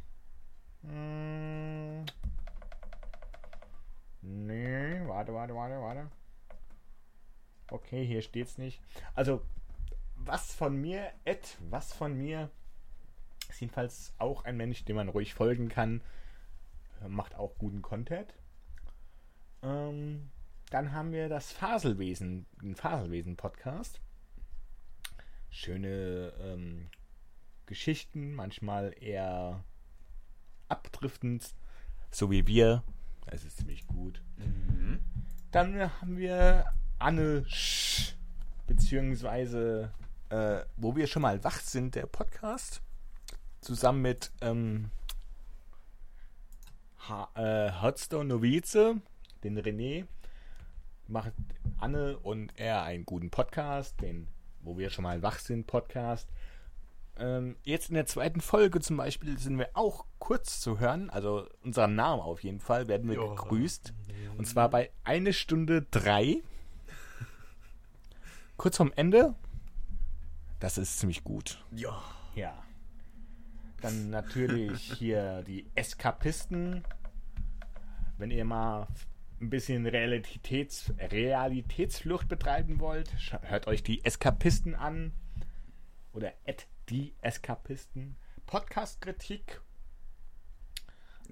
Hm. 0.84 2.06
Nee, 4.22 5.02
warte, 5.08 5.34
warte, 5.34 5.56
warte, 5.56 5.82
warte. 5.82 6.12
Okay, 7.70 8.06
hier 8.06 8.22
steht's 8.22 8.58
nicht. 8.58 8.82
Also, 9.16 9.42
was 10.16 10.54
von 10.54 10.76
mir, 10.80 11.12
Ed, 11.26 11.58
was 11.70 11.94
von 11.94 12.18
mir, 12.18 12.50
ist 13.50 13.62
jedenfalls 13.62 14.14
auch 14.18 14.46
ein 14.46 14.58
Mensch, 14.58 14.86
dem 14.86 14.96
man 14.96 15.10
ruhig 15.10 15.34
folgen 15.34 15.70
kann. 15.70 16.02
Macht 17.08 17.36
auch 17.36 17.58
guten 17.58 17.82
Content. 17.82 18.34
Ähm, 19.62 20.32
dann 20.70 20.94
haben 20.94 21.12
wir 21.12 21.30
das 21.30 21.52
Faselwesen, 21.52 22.46
den 22.62 22.76
Faselwesen-Podcast. 22.76 24.02
Schöne 25.50 26.34
ähm, 26.40 26.90
Geschichten, 27.66 28.34
manchmal 28.34 28.96
eher 29.00 29.64
abdriftend, 30.74 31.54
so 32.12 32.32
wie 32.32 32.48
wir. 32.48 32.84
Es 33.28 33.46
ist 33.46 33.58
ziemlich 33.58 33.88
gut. 33.88 34.22
Dann 35.52 35.80
haben 36.02 36.18
wir 36.18 36.66
Anne 37.00 37.46
Sch, 37.48 38.16
beziehungsweise 38.68 39.92
äh, 40.30 40.66
wo 40.78 40.96
wir 40.96 41.08
schon 41.08 41.22
mal 41.22 41.44
wach 41.44 41.60
sind, 41.60 41.96
der 41.96 42.08
Podcast, 42.08 42.82
zusammen 43.62 44.02
mit 44.02 44.32
ähm, 44.42 44.90
ha 47.08 47.30
äh, 47.36 47.72
Hotstone 47.82 48.26
Novize, 48.26 49.00
den 49.44 49.60
René, 49.60 50.08
macht 51.08 51.34
Anne 51.78 52.18
und 52.18 52.52
er 52.58 52.84
einen 52.84 53.06
guten 53.06 53.30
Podcast, 53.30 54.02
den 54.02 54.28
wo 54.64 54.78
wir 54.78 54.90
schon 54.90 55.04
mal 55.04 55.22
wach 55.22 55.40
sind 55.40 55.68
Podcast. 55.68 56.30
Ähm, 57.18 57.56
jetzt 57.64 57.90
in 57.90 57.96
der 57.96 58.06
zweiten 58.08 58.42
Folge 58.42 58.80
zum 58.80 58.98
Beispiel 58.98 59.38
sind 59.38 59.58
wir 59.60 59.70
auch 59.76 60.06
kurz 60.18 60.60
zu 60.60 60.80
hören, 60.80 61.10
also 61.12 61.48
unseren 61.64 61.96
Namen 61.96 62.22
auf 62.22 62.44
jeden 62.44 62.60
Fall 62.60 62.88
werden 62.88 63.08
wir 63.10 63.16
Ja. 63.18 63.28
gegrüßt. 63.28 63.94
Und 64.38 64.46
zwar 64.48 64.70
bei 64.70 64.90
eine 65.04 65.32
Stunde 65.34 65.84
drei. 65.84 66.38
Kurz 68.58 68.78
vorm 68.78 68.92
Ende. 68.96 69.36
Das 70.60 70.78
ist 70.78 71.00
ziemlich 71.00 71.24
gut. 71.24 71.64
Ja. 71.72 72.02
Ja. 72.36 72.54
Dann 73.82 74.10
natürlich 74.10 74.94
hier 74.94 75.44
die 75.44 75.70
Eskapisten. 75.76 76.84
Wenn 78.18 78.32
ihr 78.32 78.46
mal 78.46 78.88
ein 79.42 79.50
bisschen 79.50 79.86
Realitäts 79.86 80.94
Realitätsflucht 80.98 82.30
betreiben 82.30 82.80
wollt, 82.80 83.12
hört 83.42 83.68
euch 83.68 83.84
die 83.84 84.04
Eskapisten 84.06 84.74
an. 84.74 85.12
Oder 86.14 86.32
at 86.48 86.66
die 86.90 87.16
Eskapisten. 87.22 88.18
Podcast-Kritik. 88.46 89.62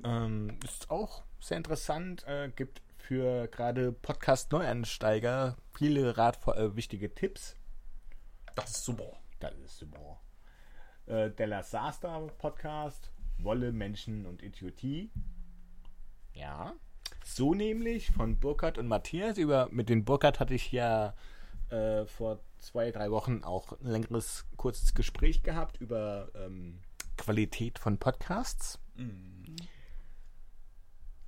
Ähm, 0.04 0.60
ist 0.64 0.90
auch 0.90 1.24
sehr 1.40 1.58
interessant. 1.58 2.26
Äh, 2.26 2.52
gibt 2.56 2.82
für 2.98 3.48
gerade 3.48 3.92
Podcast-Neueinsteiger 3.92 5.58
viele 5.74 6.18
ratvoll, 6.18 6.56
äh, 6.56 6.76
wichtige 6.76 7.14
Tipps. 7.14 7.56
Das 8.56 8.70
ist 8.72 8.86
super. 8.86 9.18
Das 9.40 9.54
ist 9.56 9.78
super. 9.78 10.22
Äh, 11.08 11.32
der 11.32 11.48
Lasaster 11.48 12.28
Podcast, 12.38 13.12
Wolle, 13.40 13.72
Menschen 13.72 14.26
und 14.26 14.42
Idiotie. 14.44 15.12
Ja. 16.34 16.74
So 17.24 17.54
nämlich 17.54 18.12
von 18.12 18.40
Burkhard 18.40 18.78
und 18.78 18.88
Matthias. 18.88 19.38
Über, 19.38 19.68
mit 19.72 19.90
den 19.90 20.06
Burkhard 20.06 20.40
hatte 20.40 20.54
ich 20.54 20.72
ja 20.72 21.14
äh, 21.72 22.06
vor 22.06 22.40
zwei, 22.60 22.92
drei 22.92 23.12
Wochen 23.12 23.44
auch 23.44 23.72
ein 23.80 23.88
längeres, 23.88 24.46
kurzes 24.58 24.94
Gespräch 24.94 25.44
gehabt 25.44 25.80
über 25.80 26.30
ähm, 26.36 26.80
Qualität 27.18 27.80
von 27.80 27.98
Podcasts. 27.98 28.80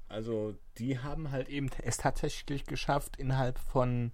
Also 0.07 0.55
die 0.77 0.99
haben 0.99 1.31
halt 1.31 1.49
eben 1.49 1.69
es 1.81 1.97
tatsächlich 1.97 2.65
geschafft, 2.65 3.17
innerhalb 3.17 3.57
von 3.57 4.11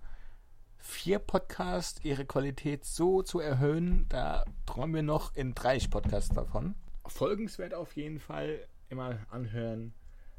vier 0.77 1.19
Podcasts 1.19 2.03
ihre 2.03 2.25
Qualität 2.25 2.85
so 2.85 3.21
zu 3.21 3.39
erhöhen. 3.39 4.05
Da 4.09 4.45
träumen 4.65 4.95
wir 4.95 5.03
noch 5.03 5.35
in 5.35 5.53
30 5.53 5.89
Podcasts 5.89 6.33
davon. 6.33 6.75
Folgenswert 7.05 7.73
auf 7.73 7.95
jeden 7.95 8.19
Fall 8.19 8.67
immer 8.87 9.19
anhören. 9.29 9.93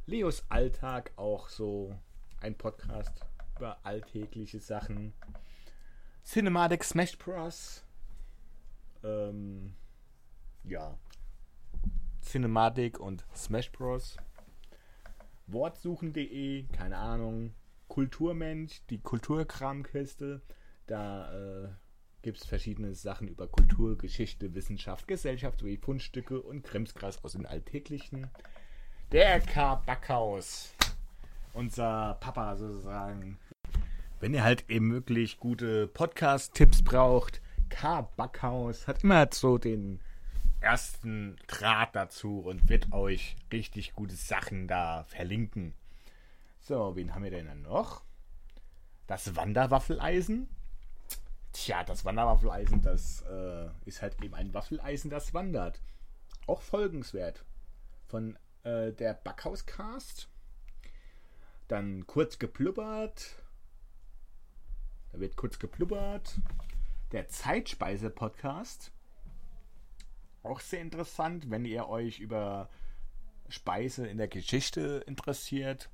Leos 0.06 0.44
Alltag 0.48 1.12
auch 1.16 1.48
so 1.48 1.94
ein 2.40 2.56
Podcast 2.56 3.26
über 3.56 3.78
alltägliche 3.84 4.60
Sachen. 4.60 5.12
Cinematic 6.24 6.84
Smash 6.84 7.18
Bros. 7.18 7.84
Ähm, 9.02 9.74
ja. 10.64 10.96
Cinematic 12.22 13.00
und 13.00 13.24
Smash 13.34 13.72
Bros. 13.72 14.16
Wortsuchen.de, 15.46 16.64
keine 16.68 16.96
Ahnung. 16.96 17.54
Kulturmensch, 17.88 18.82
die 18.88 18.98
Kulturkramkiste. 18.98 20.42
Da 20.86 21.64
äh, 21.64 21.68
gibt 22.22 22.38
es 22.38 22.46
verschiedene 22.46 22.94
Sachen 22.94 23.26
über 23.26 23.48
Kultur, 23.48 23.98
Geschichte, 23.98 24.54
Wissenschaft, 24.54 25.08
Gesellschaft 25.08 25.60
sowie 25.60 25.76
Fundstücke 25.76 26.40
und 26.40 26.62
Krimskras 26.62 27.24
aus 27.24 27.32
den 27.32 27.46
Alltäglichen. 27.46 28.30
Der 29.10 29.40
K. 29.40 29.76
Backhaus, 29.86 30.72
unser 31.52 32.16
Papa 32.20 32.56
sozusagen. 32.56 33.38
Wenn 34.20 34.34
ihr 34.34 34.44
halt 34.44 34.68
eben 34.68 34.92
wirklich 34.92 35.38
gute 35.38 35.86
Podcast-Tipps 35.86 36.82
braucht, 36.82 37.40
K. 37.70 38.02
Backhaus 38.18 38.86
hat 38.86 39.02
immer 39.02 39.26
so 39.32 39.56
den 39.56 39.98
ersten 40.60 41.38
Draht 41.46 41.96
dazu 41.96 42.40
und 42.40 42.68
wird 42.68 42.92
euch 42.92 43.36
richtig 43.50 43.94
gute 43.94 44.14
Sachen 44.14 44.68
da 44.68 45.04
verlinken. 45.04 45.72
So, 46.60 46.96
wen 46.96 47.14
haben 47.14 47.24
wir 47.24 47.30
denn 47.30 47.46
dann 47.46 47.62
noch? 47.62 48.02
Das 49.06 49.36
Wanderwaffeleisen. 49.36 50.50
Tja, 51.54 51.82
das 51.82 52.04
Wanderwaffeleisen, 52.04 52.82
das 52.82 53.22
äh, 53.22 53.70
ist 53.86 54.02
halt 54.02 54.22
eben 54.22 54.34
ein 54.34 54.52
Waffeleisen, 54.52 55.08
das 55.08 55.32
wandert. 55.32 55.80
Auch 56.46 56.60
folgenswert. 56.60 57.42
Von 58.06 58.38
äh, 58.64 58.92
der 58.92 59.14
Backhauscast. 59.14 60.28
Dann 61.68 62.06
kurz 62.06 62.38
geplubbert. 62.38 63.40
Da 65.12 65.20
wird 65.20 65.36
kurz 65.36 65.58
geplubbert. 65.58 66.40
Der 67.12 67.28
Zeitspeise-Podcast. 67.28 68.92
Auch 70.42 70.60
sehr 70.60 70.80
interessant, 70.80 71.50
wenn 71.50 71.64
ihr 71.64 71.88
euch 71.88 72.20
über 72.20 72.70
Speise 73.48 74.06
in 74.06 74.18
der 74.18 74.28
Geschichte 74.28 75.04
interessiert. 75.06 75.90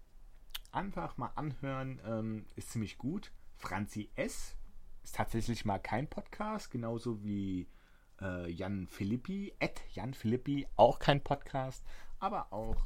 Einfach 0.71 1.17
mal 1.17 1.33
anhören, 1.35 2.01
ähm, 2.05 2.47
ist 2.55 2.71
ziemlich 2.71 2.99
gut. 2.99 3.33
Franzi 3.57 4.11
S. 4.15 4.55
ist 5.03 5.17
tatsächlich 5.17 5.65
mal 5.65 5.79
kein 5.79 6.09
Podcast, 6.09 6.71
genauso 6.71 7.25
wie 7.25 7.67
äh, 8.21 8.51
Jan 8.51 8.87
Philippi, 8.87 9.55
Ed 9.59 9.83
Jan 9.93 10.13
Philippi, 10.13 10.67
auch 10.77 10.99
kein 10.99 11.23
Podcast, 11.25 11.83
aber 12.19 12.53
auch 12.53 12.85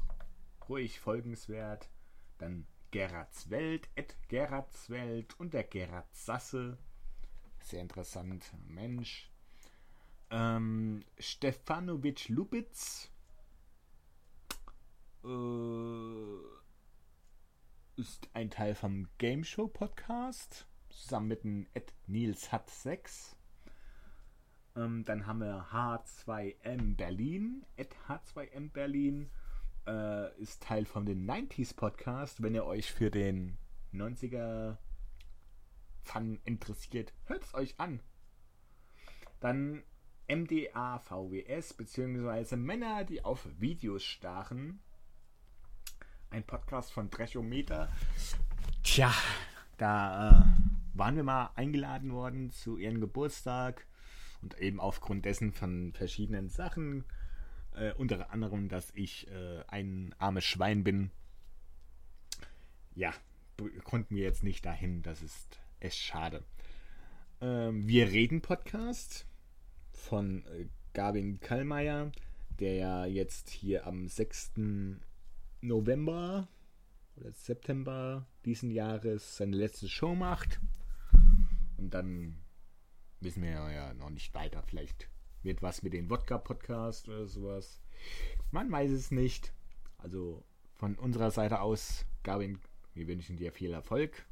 ruhig 0.69 1.01
folgenswert. 1.01 1.91
Dann 2.39 2.67
Gerards 2.91 3.51
Welt, 3.51 3.89
Ed 3.95 4.17
Gerards 4.29 4.91
Welt 4.91 5.39
und 5.39 5.55
der 5.55 5.65
Gerard 5.65 6.13
Sasse. 6.15 6.79
Sehr 7.61 7.81
interessant, 7.81 8.53
Mensch. 8.67 9.31
Ähm, 10.31 11.05
Stefanovic 11.19 12.29
Lubitz 12.29 13.11
äh, 15.25 16.37
ist 17.97 18.29
ein 18.33 18.51
Teil 18.51 18.75
vom 18.75 19.09
Game 19.19 19.45
Show 19.45 19.69
Podcast 19.69 20.67
zusammen 20.89 21.29
mit 21.29 21.45
dem 21.45 21.67
Ed 21.75 21.93
Nils 22.07 22.53
Hat 22.53 22.71
6. 22.71 23.37
Ähm, 24.77 25.05
dann 25.05 25.27
haben 25.27 25.41
wir 25.41 25.67
H2M 25.73 26.97
Berlin. 26.97 27.65
Ed 27.77 27.95
H2M 28.09 28.71
Berlin 28.71 29.31
äh, 29.91 30.41
ist 30.41 30.63
Teil 30.63 30.85
von 30.85 31.05
den 31.05 31.29
90s 31.29 31.75
Podcast. 31.75 32.43
Wenn 32.43 32.55
ihr 32.55 32.65
euch 32.65 32.93
für 32.93 33.11
den 33.11 33.59
90er 33.93 34.77
Fun 36.03 36.41
interessiert, 36.45 37.13
hört 37.25 37.45
es 37.45 37.55
euch 37.55 37.75
an. 37.79 38.01
Dann 39.41 39.83
MDA 40.29 40.99
VWS 41.01 41.75
beziehungsweise 41.75 42.57
Männer, 42.57 43.05
die 43.05 43.25
auf 43.25 43.49
Videos 43.59 44.05
starren. 44.05 44.81
Ein 46.31 46.45
Podcast 46.45 46.93
von 46.93 47.11
Trechometer. 47.11 47.91
Tja, 48.85 49.13
da 49.77 50.31
äh, 50.31 50.99
waren 50.99 51.17
wir 51.17 51.25
mal 51.25 51.51
eingeladen 51.57 52.13
worden 52.13 52.53
zu 52.53 52.77
ihrem 52.77 53.01
Geburtstag 53.01 53.87
und 54.41 54.57
eben 54.61 54.79
aufgrund 54.79 55.25
dessen 55.25 55.53
von 55.53 55.93
verschiedenen 55.93 56.49
Sachen, 56.49 57.05
äh, 57.75 57.93
unter 57.95 58.31
anderem, 58.31 58.69
dass 58.69 58.91
ich 58.95 59.29
äh, 59.29 59.63
ein 59.69 60.15
armes 60.19 60.45
Schwein 60.45 60.85
bin. 60.85 61.11
Ja, 62.95 63.15
konnten 63.85 64.17
wir 64.17 64.25
jetzt 64.25 64.43
nicht 64.43 64.65
dahin. 64.67 65.03
Das 65.03 65.23
ist 65.23 65.61
echt 65.81 65.99
schade. 65.99 66.43
Ähm, 67.41 67.87
wir 67.87 68.09
reden 68.09 68.43
Podcast 68.43 69.27
von 69.93 70.45
äh, 70.47 70.67
Gavin 70.93 71.41
Kallmeier, 71.41 72.13
der 72.59 72.75
ja 72.75 73.07
jetzt 73.07 73.49
hier 73.49 73.87
am 73.87 74.09
6. 74.09 74.53
November 75.61 76.49
oder 77.17 77.33
September 77.33 78.27
diesen 78.45 78.71
Jahres 78.71 79.37
seine 79.37 79.57
letzte 79.57 79.89
Show 79.89 80.15
macht. 80.15 80.61
Und 81.77 81.95
dann 81.95 82.37
wissen 83.21 83.43
wir 83.43 83.51
ja 83.51 83.95
noch 83.95 84.11
nicht 84.11 84.35
weiter. 84.35 84.63
Vielleicht 84.63 85.09
wird 85.43 85.63
was 85.63 85.83
mit 85.83 85.93
dem 85.93 86.11
Wodka-Podcast 86.11 87.09
oder 87.09 87.27
sowas. 87.27 87.81
Man 88.51 88.71
weiß 88.71 88.91
es 88.91 89.11
nicht. 89.11 89.55
Also 89.99 90.45
von 90.75 90.97
unserer 90.97 91.31
Seite 91.31 91.61
aus, 91.61 92.05
Gavin, 92.23 92.59
wir 92.95 93.07
wünschen 93.07 93.37
dir 93.37 93.53
viel 93.53 93.73
Erfolg. 93.73 94.25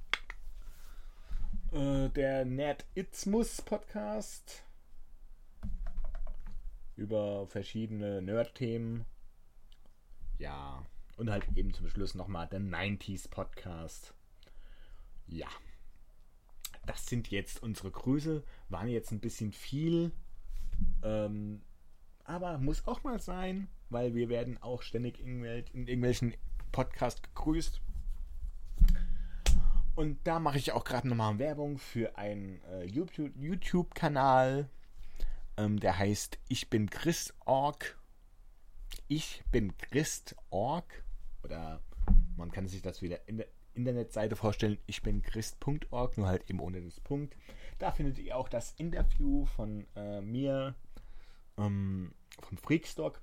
Äh, 1.73 2.09
der 2.11 2.45
Nerd-Itzmus-Podcast 2.45 4.65
über 6.97 7.47
verschiedene 7.47 8.21
Nerd-Themen. 8.23 9.05
Ja, 10.39 10.85
und 11.17 11.31
halt 11.31 11.47
eben 11.57 11.73
zum 11.75 11.89
Schluss 11.89 12.15
nochmal 12.15 12.49
der 12.49 12.61
90s 12.61 13.29
Podcast. 13.29 14.15
Ja, 15.27 15.49
das 16.87 17.07
sind 17.07 17.31
jetzt 17.31 17.63
unsere 17.63 17.91
Grüße. 17.91 18.43
Waren 18.69 18.89
jetzt 18.89 19.13
ein 19.13 19.21
bisschen 19.21 19.53
viel. 19.53 20.13
Ähm, 21.03 21.63
aber 22.25 22.59
muss 22.59 22.87
auch 22.87 23.03
mal 23.05 23.21
sein, 23.21 23.69
weil 23.91 24.15
wir 24.15 24.29
werden 24.29 24.61
auch 24.63 24.83
ständig 24.83 25.21
in, 25.21 25.45
in 25.45 25.87
irgendwelchen 25.87 26.35
Podcasts 26.73 27.23
gegrüßt. 27.23 27.81
Und 29.95 30.19
da 30.25 30.39
mache 30.39 30.59
ich 30.59 30.73
auch 30.73 30.85
gerade 30.85 31.09
nochmal 31.09 31.39
Werbung 31.39 31.79
für 31.79 32.17
einen 32.17 32.61
äh, 32.65 32.85
YouTube- 32.85 33.33
YouTube-Kanal. 33.37 34.69
Ähm, 35.57 35.81
der 35.81 35.99
heißt 35.99 36.39
Ich 36.49 36.71
bin 36.71 36.89
Christ.org. 36.89 37.99
Ich 39.09 39.43
bin 39.51 39.77
Christ.org. 39.77 41.05
Oder 41.43 41.81
man 42.37 42.53
kann 42.53 42.69
sich 42.69 42.83
das 42.83 43.03
wieder 43.03 43.27
in 43.27 43.39
der, 43.39 43.49
Internetseite 43.79 44.37
vorstellen. 44.37 44.79
Ich 44.87 45.03
bin 45.03 45.23
christ.org, 45.23 46.19
nur 46.19 46.27
halt 46.27 46.51
eben 46.51 46.61
ohne 46.61 46.83
das 46.83 47.01
Punkt. 47.01 47.37
Da 47.79 47.93
findet 47.93 48.19
ihr 48.19 48.37
auch 48.37 48.49
das 48.49 48.73
Interview 48.73 49.47
von 49.47 49.87
äh, 49.95 50.21
mir, 50.21 50.75
ähm, 51.59 52.13
von 52.41 52.57
Freakstock. 52.59 53.21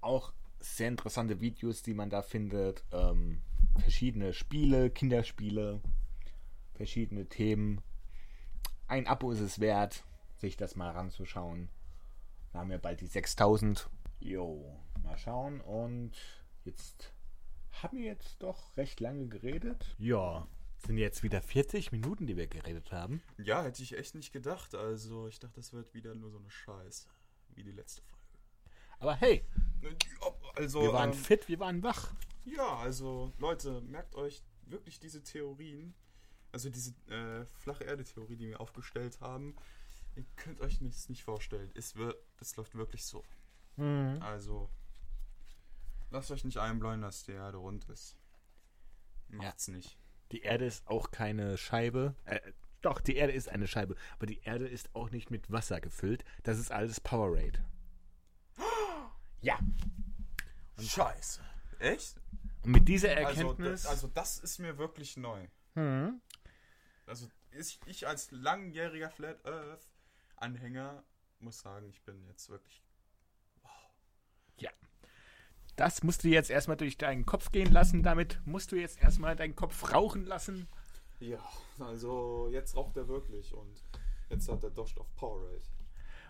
Auch 0.00 0.32
sehr 0.58 0.88
interessante 0.88 1.40
Videos, 1.40 1.82
die 1.82 1.94
man 1.94 2.10
da 2.10 2.22
findet. 2.22 2.84
Ähm, 2.92 3.40
verschiedene 3.78 4.32
Spiele, 4.32 4.90
Kinderspiele, 4.90 5.80
verschiedene 6.74 7.26
Themen. 7.26 7.80
Ein 8.86 9.06
Abo 9.06 9.30
ist 9.30 9.40
es 9.40 9.60
wert, 9.60 10.04
sich 10.36 10.56
das 10.56 10.76
mal 10.76 10.90
ranzuschauen. 10.90 11.68
Wir 12.52 12.60
haben 12.60 12.70
ja 12.70 12.78
bald 12.78 13.00
die 13.00 13.06
6000. 13.06 13.88
Jo, 14.18 14.76
mal 15.02 15.16
schauen. 15.16 15.60
Und 15.60 16.12
jetzt 16.64 17.12
haben 17.82 17.98
wir 17.98 18.06
jetzt 18.06 18.42
doch 18.42 18.76
recht 18.76 19.00
lange 19.00 19.28
geredet. 19.28 19.94
Ja, 19.98 20.46
sind 20.86 20.98
jetzt 20.98 21.22
wieder 21.22 21.42
40 21.42 21.92
Minuten, 21.92 22.26
die 22.26 22.36
wir 22.36 22.46
geredet 22.46 22.92
haben. 22.92 23.22
Ja, 23.38 23.62
hätte 23.62 23.82
ich 23.82 23.96
echt 23.96 24.14
nicht 24.14 24.32
gedacht. 24.32 24.74
Also, 24.74 25.28
ich 25.28 25.38
dachte, 25.38 25.56
das 25.56 25.72
wird 25.72 25.94
wieder 25.94 26.14
nur 26.14 26.30
so 26.30 26.38
eine 26.38 26.50
Scheiße. 26.50 27.08
Wie 27.54 27.62
die 27.62 27.72
letzte 27.72 28.02
Folge. 28.02 28.20
Aber 28.98 29.14
hey, 29.16 29.44
Also, 30.54 30.82
wir 30.82 30.92
waren 30.92 31.10
ähm, 31.12 31.18
fit, 31.18 31.48
wir 31.48 31.58
waren 31.58 31.82
wach. 31.82 32.12
Ja, 32.44 32.76
also 32.78 33.32
Leute, 33.38 33.80
merkt 33.82 34.14
euch 34.14 34.42
wirklich 34.66 34.98
diese 34.98 35.22
Theorien, 35.22 35.94
also 36.52 36.70
diese 36.70 36.94
äh, 37.08 37.44
flache 37.46 37.84
Erde-Theorie, 37.84 38.36
die 38.36 38.48
wir 38.48 38.60
aufgestellt 38.60 39.20
haben. 39.20 39.56
Ihr 40.16 40.24
könnt 40.36 40.60
euch 40.60 40.78
das 40.80 41.08
nicht 41.08 41.22
vorstellen. 41.22 41.70
Es 41.74 41.96
wird, 41.96 42.16
das 42.38 42.56
läuft 42.56 42.74
wirklich 42.74 43.04
so. 43.04 43.24
Also 44.20 44.68
lasst 46.10 46.30
euch 46.30 46.44
nicht 46.44 46.58
einbläuen, 46.58 47.00
dass 47.00 47.24
die 47.24 47.32
Erde 47.32 47.58
rund 47.58 47.84
ist. 47.88 48.16
Macht's 49.28 49.68
nicht. 49.68 49.96
Die 50.32 50.42
Erde 50.42 50.64
ist 50.66 50.86
auch 50.86 51.10
keine 51.10 51.56
Scheibe. 51.56 52.14
Äh, 52.24 52.40
doch, 52.82 53.00
die 53.00 53.16
Erde 53.16 53.32
ist 53.32 53.48
eine 53.48 53.66
Scheibe. 53.66 53.96
Aber 54.16 54.26
die 54.26 54.40
Erde 54.42 54.66
ist 54.66 54.94
auch 54.94 55.10
nicht 55.10 55.30
mit 55.30 55.50
Wasser 55.50 55.80
gefüllt. 55.80 56.24
Das 56.44 56.58
ist 56.58 56.70
alles 56.72 57.00
Powerade. 57.00 57.64
Ja. 59.42 59.58
Scheiße. 60.78 61.40
Echt? 61.78 62.20
Und 62.62 62.72
mit 62.72 62.88
dieser 62.88 63.16
Also, 63.16 63.40
Erkenntnis. 63.40 63.82
das, 63.82 63.90
also 63.90 64.08
das 64.08 64.38
ist 64.38 64.58
mir 64.58 64.76
wirklich 64.76 65.16
neu. 65.16 65.46
Mhm. 65.74 66.20
Also 67.06 67.26
ich, 67.52 67.80
ich 67.86 68.06
als 68.06 68.30
langjähriger 68.32 69.08
Flat 69.10 69.42
Earth 69.46 69.88
Anhänger 70.36 71.04
muss 71.38 71.60
sagen, 71.60 71.88
ich 71.88 72.02
bin 72.02 72.26
jetzt 72.26 72.50
wirklich 72.50 72.82
Das 75.80 76.02
musst 76.02 76.24
du 76.24 76.28
jetzt 76.28 76.50
erstmal 76.50 76.76
durch 76.76 76.98
deinen 76.98 77.24
Kopf 77.24 77.52
gehen 77.52 77.72
lassen. 77.72 78.02
Damit 78.02 78.38
musst 78.44 78.70
du 78.70 78.76
jetzt 78.76 79.02
erstmal 79.02 79.34
deinen 79.34 79.56
Kopf 79.56 79.94
rauchen 79.94 80.26
lassen. 80.26 80.68
Ja, 81.20 81.38
also 81.78 82.50
jetzt 82.52 82.76
raucht 82.76 82.98
er 82.98 83.08
wirklich 83.08 83.54
und 83.54 83.82
jetzt 84.28 84.46
hat 84.50 84.62
er 84.62 84.68
Dost 84.68 85.00
auf 85.00 85.06
Powerade. 85.16 85.62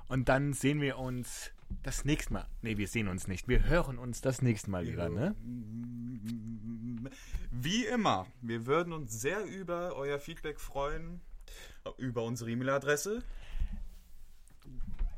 Und 0.07 0.28
dann 0.28 0.53
sehen 0.53 0.80
wir 0.80 0.98
uns 0.98 1.51
das 1.82 2.05
nächste 2.05 2.32
Mal. 2.32 2.46
Nee, 2.62 2.76
wir 2.78 2.86
sehen 2.86 3.09
uns 3.09 3.26
nicht. 3.26 3.48
Wir 3.48 3.64
hören 3.64 3.98
uns 3.98 4.20
das 4.20 4.40
nächste 4.40 4.70
Mal 4.70 4.86
wieder, 4.86 5.09
ne? 5.09 5.34
Wie 7.51 7.86
immer, 7.86 8.28
wir 8.42 8.66
würden 8.66 8.92
uns 8.92 9.20
sehr 9.20 9.44
über 9.44 9.96
euer 9.96 10.20
Feedback 10.20 10.61
freuen, 10.61 11.22
über 11.98 12.22
unsere 12.22 12.53
E-Mail-Adresse. 12.53 13.24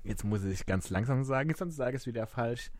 Jetzt 0.04 0.24
muss 0.24 0.42
ich 0.42 0.64
ganz 0.64 0.88
langsam 0.88 1.22
sagen, 1.22 1.54
sonst 1.54 1.76
sage 1.76 1.98
ich 1.98 2.02
es 2.04 2.06
wieder 2.06 2.26
falsch. 2.26 2.70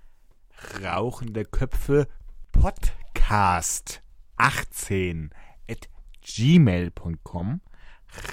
Rauchende 0.82 1.44
Köpfe 1.44 2.09
Podcast 2.53 4.03
18 4.36 5.30
at 5.70 5.88
gmail.com. 6.22 7.61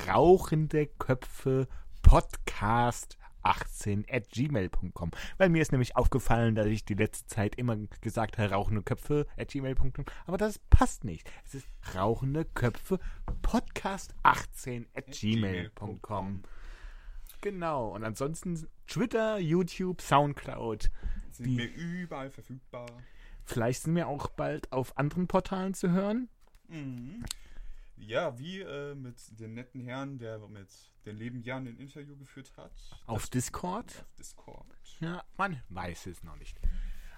Rauchende 0.07 0.87
Köpfe 0.87 1.67
Podcast 2.01 3.17
18 3.43 4.05
at 4.09 4.29
gmail.com. 4.29 5.11
Weil 5.37 5.49
mir 5.49 5.61
ist 5.61 5.71
nämlich 5.71 5.95
aufgefallen, 5.95 6.55
dass 6.55 6.67
ich 6.67 6.85
die 6.85 6.93
letzte 6.93 7.27
Zeit 7.27 7.55
immer 7.55 7.77
gesagt 8.01 8.37
habe, 8.37 8.51
rauchende 8.51 8.81
Köpfe 8.81 9.25
at 9.37 9.49
gmail.com. 9.49 10.05
Aber 10.25 10.37
das 10.37 10.59
passt 10.69 11.03
nicht. 11.03 11.29
Es 11.45 11.55
ist 11.55 11.67
rauchende 11.95 12.45
Köpfe 12.45 12.99
Podcast 13.41 14.13
18 14.23 14.87
at 14.93 15.11
gmail.com. 15.11 16.43
Genau. 17.41 17.89
Und 17.95 18.03
ansonsten 18.03 18.67
Twitter, 18.87 19.37
YouTube, 19.39 20.01
Soundcloud. 20.01 20.89
Sind 21.31 21.57
wir 21.57 21.73
überall 21.73 22.29
verfügbar. 22.31 22.87
Vielleicht 23.45 23.83
sind 23.83 23.95
wir 23.95 24.07
auch 24.07 24.27
bald 24.29 24.71
auf 24.71 24.97
anderen 24.97 25.27
Portalen 25.27 25.73
zu 25.73 25.89
hören. 25.91 26.29
Mhm. 26.67 27.23
Ja, 27.97 28.37
wie 28.39 28.61
äh, 28.61 28.95
mit 28.95 29.17
dem 29.39 29.53
netten 29.55 29.81
Herrn, 29.81 30.17
der 30.19 30.39
mit 30.47 30.69
den 31.05 31.17
Leben 31.17 31.41
Jan 31.41 31.67
ein 31.67 31.77
Interview 31.77 32.15
geführt 32.17 32.53
hat. 32.57 32.71
Auf 33.05 33.23
Das- 33.23 33.29
Discord. 33.31 33.85
Auf 33.85 34.15
Discord. 34.17 34.65
Ja, 34.99 35.23
man 35.37 35.61
weiß 35.69 36.07
es 36.07 36.23
noch 36.23 36.35
nicht. 36.37 36.57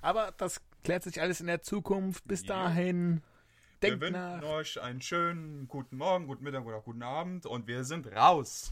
Aber 0.02 0.32
das 0.38 0.62
klärt 0.84 1.04
sich 1.04 1.22
alles 1.22 1.42
in 1.42 1.48
der 1.48 1.62
Zukunft. 1.62 2.28
Bis 2.28 2.42
Ja. 2.46 2.64
dahin. 2.64 3.22
Wir 3.80 3.90
Denkt 3.92 4.02
wünschen 4.06 4.22
nach. 4.22 4.44
euch 4.44 4.80
einen 4.82 5.02
schönen 5.02 5.68
guten 5.68 5.98
Morgen, 5.98 6.28
guten 6.28 6.44
Mittag 6.44 6.66
oder 6.66 6.82
guten 6.82 7.02
Abend 7.04 7.46
und 7.48 7.68
wir 7.68 7.84
sind 7.84 8.08
raus. 8.08 8.72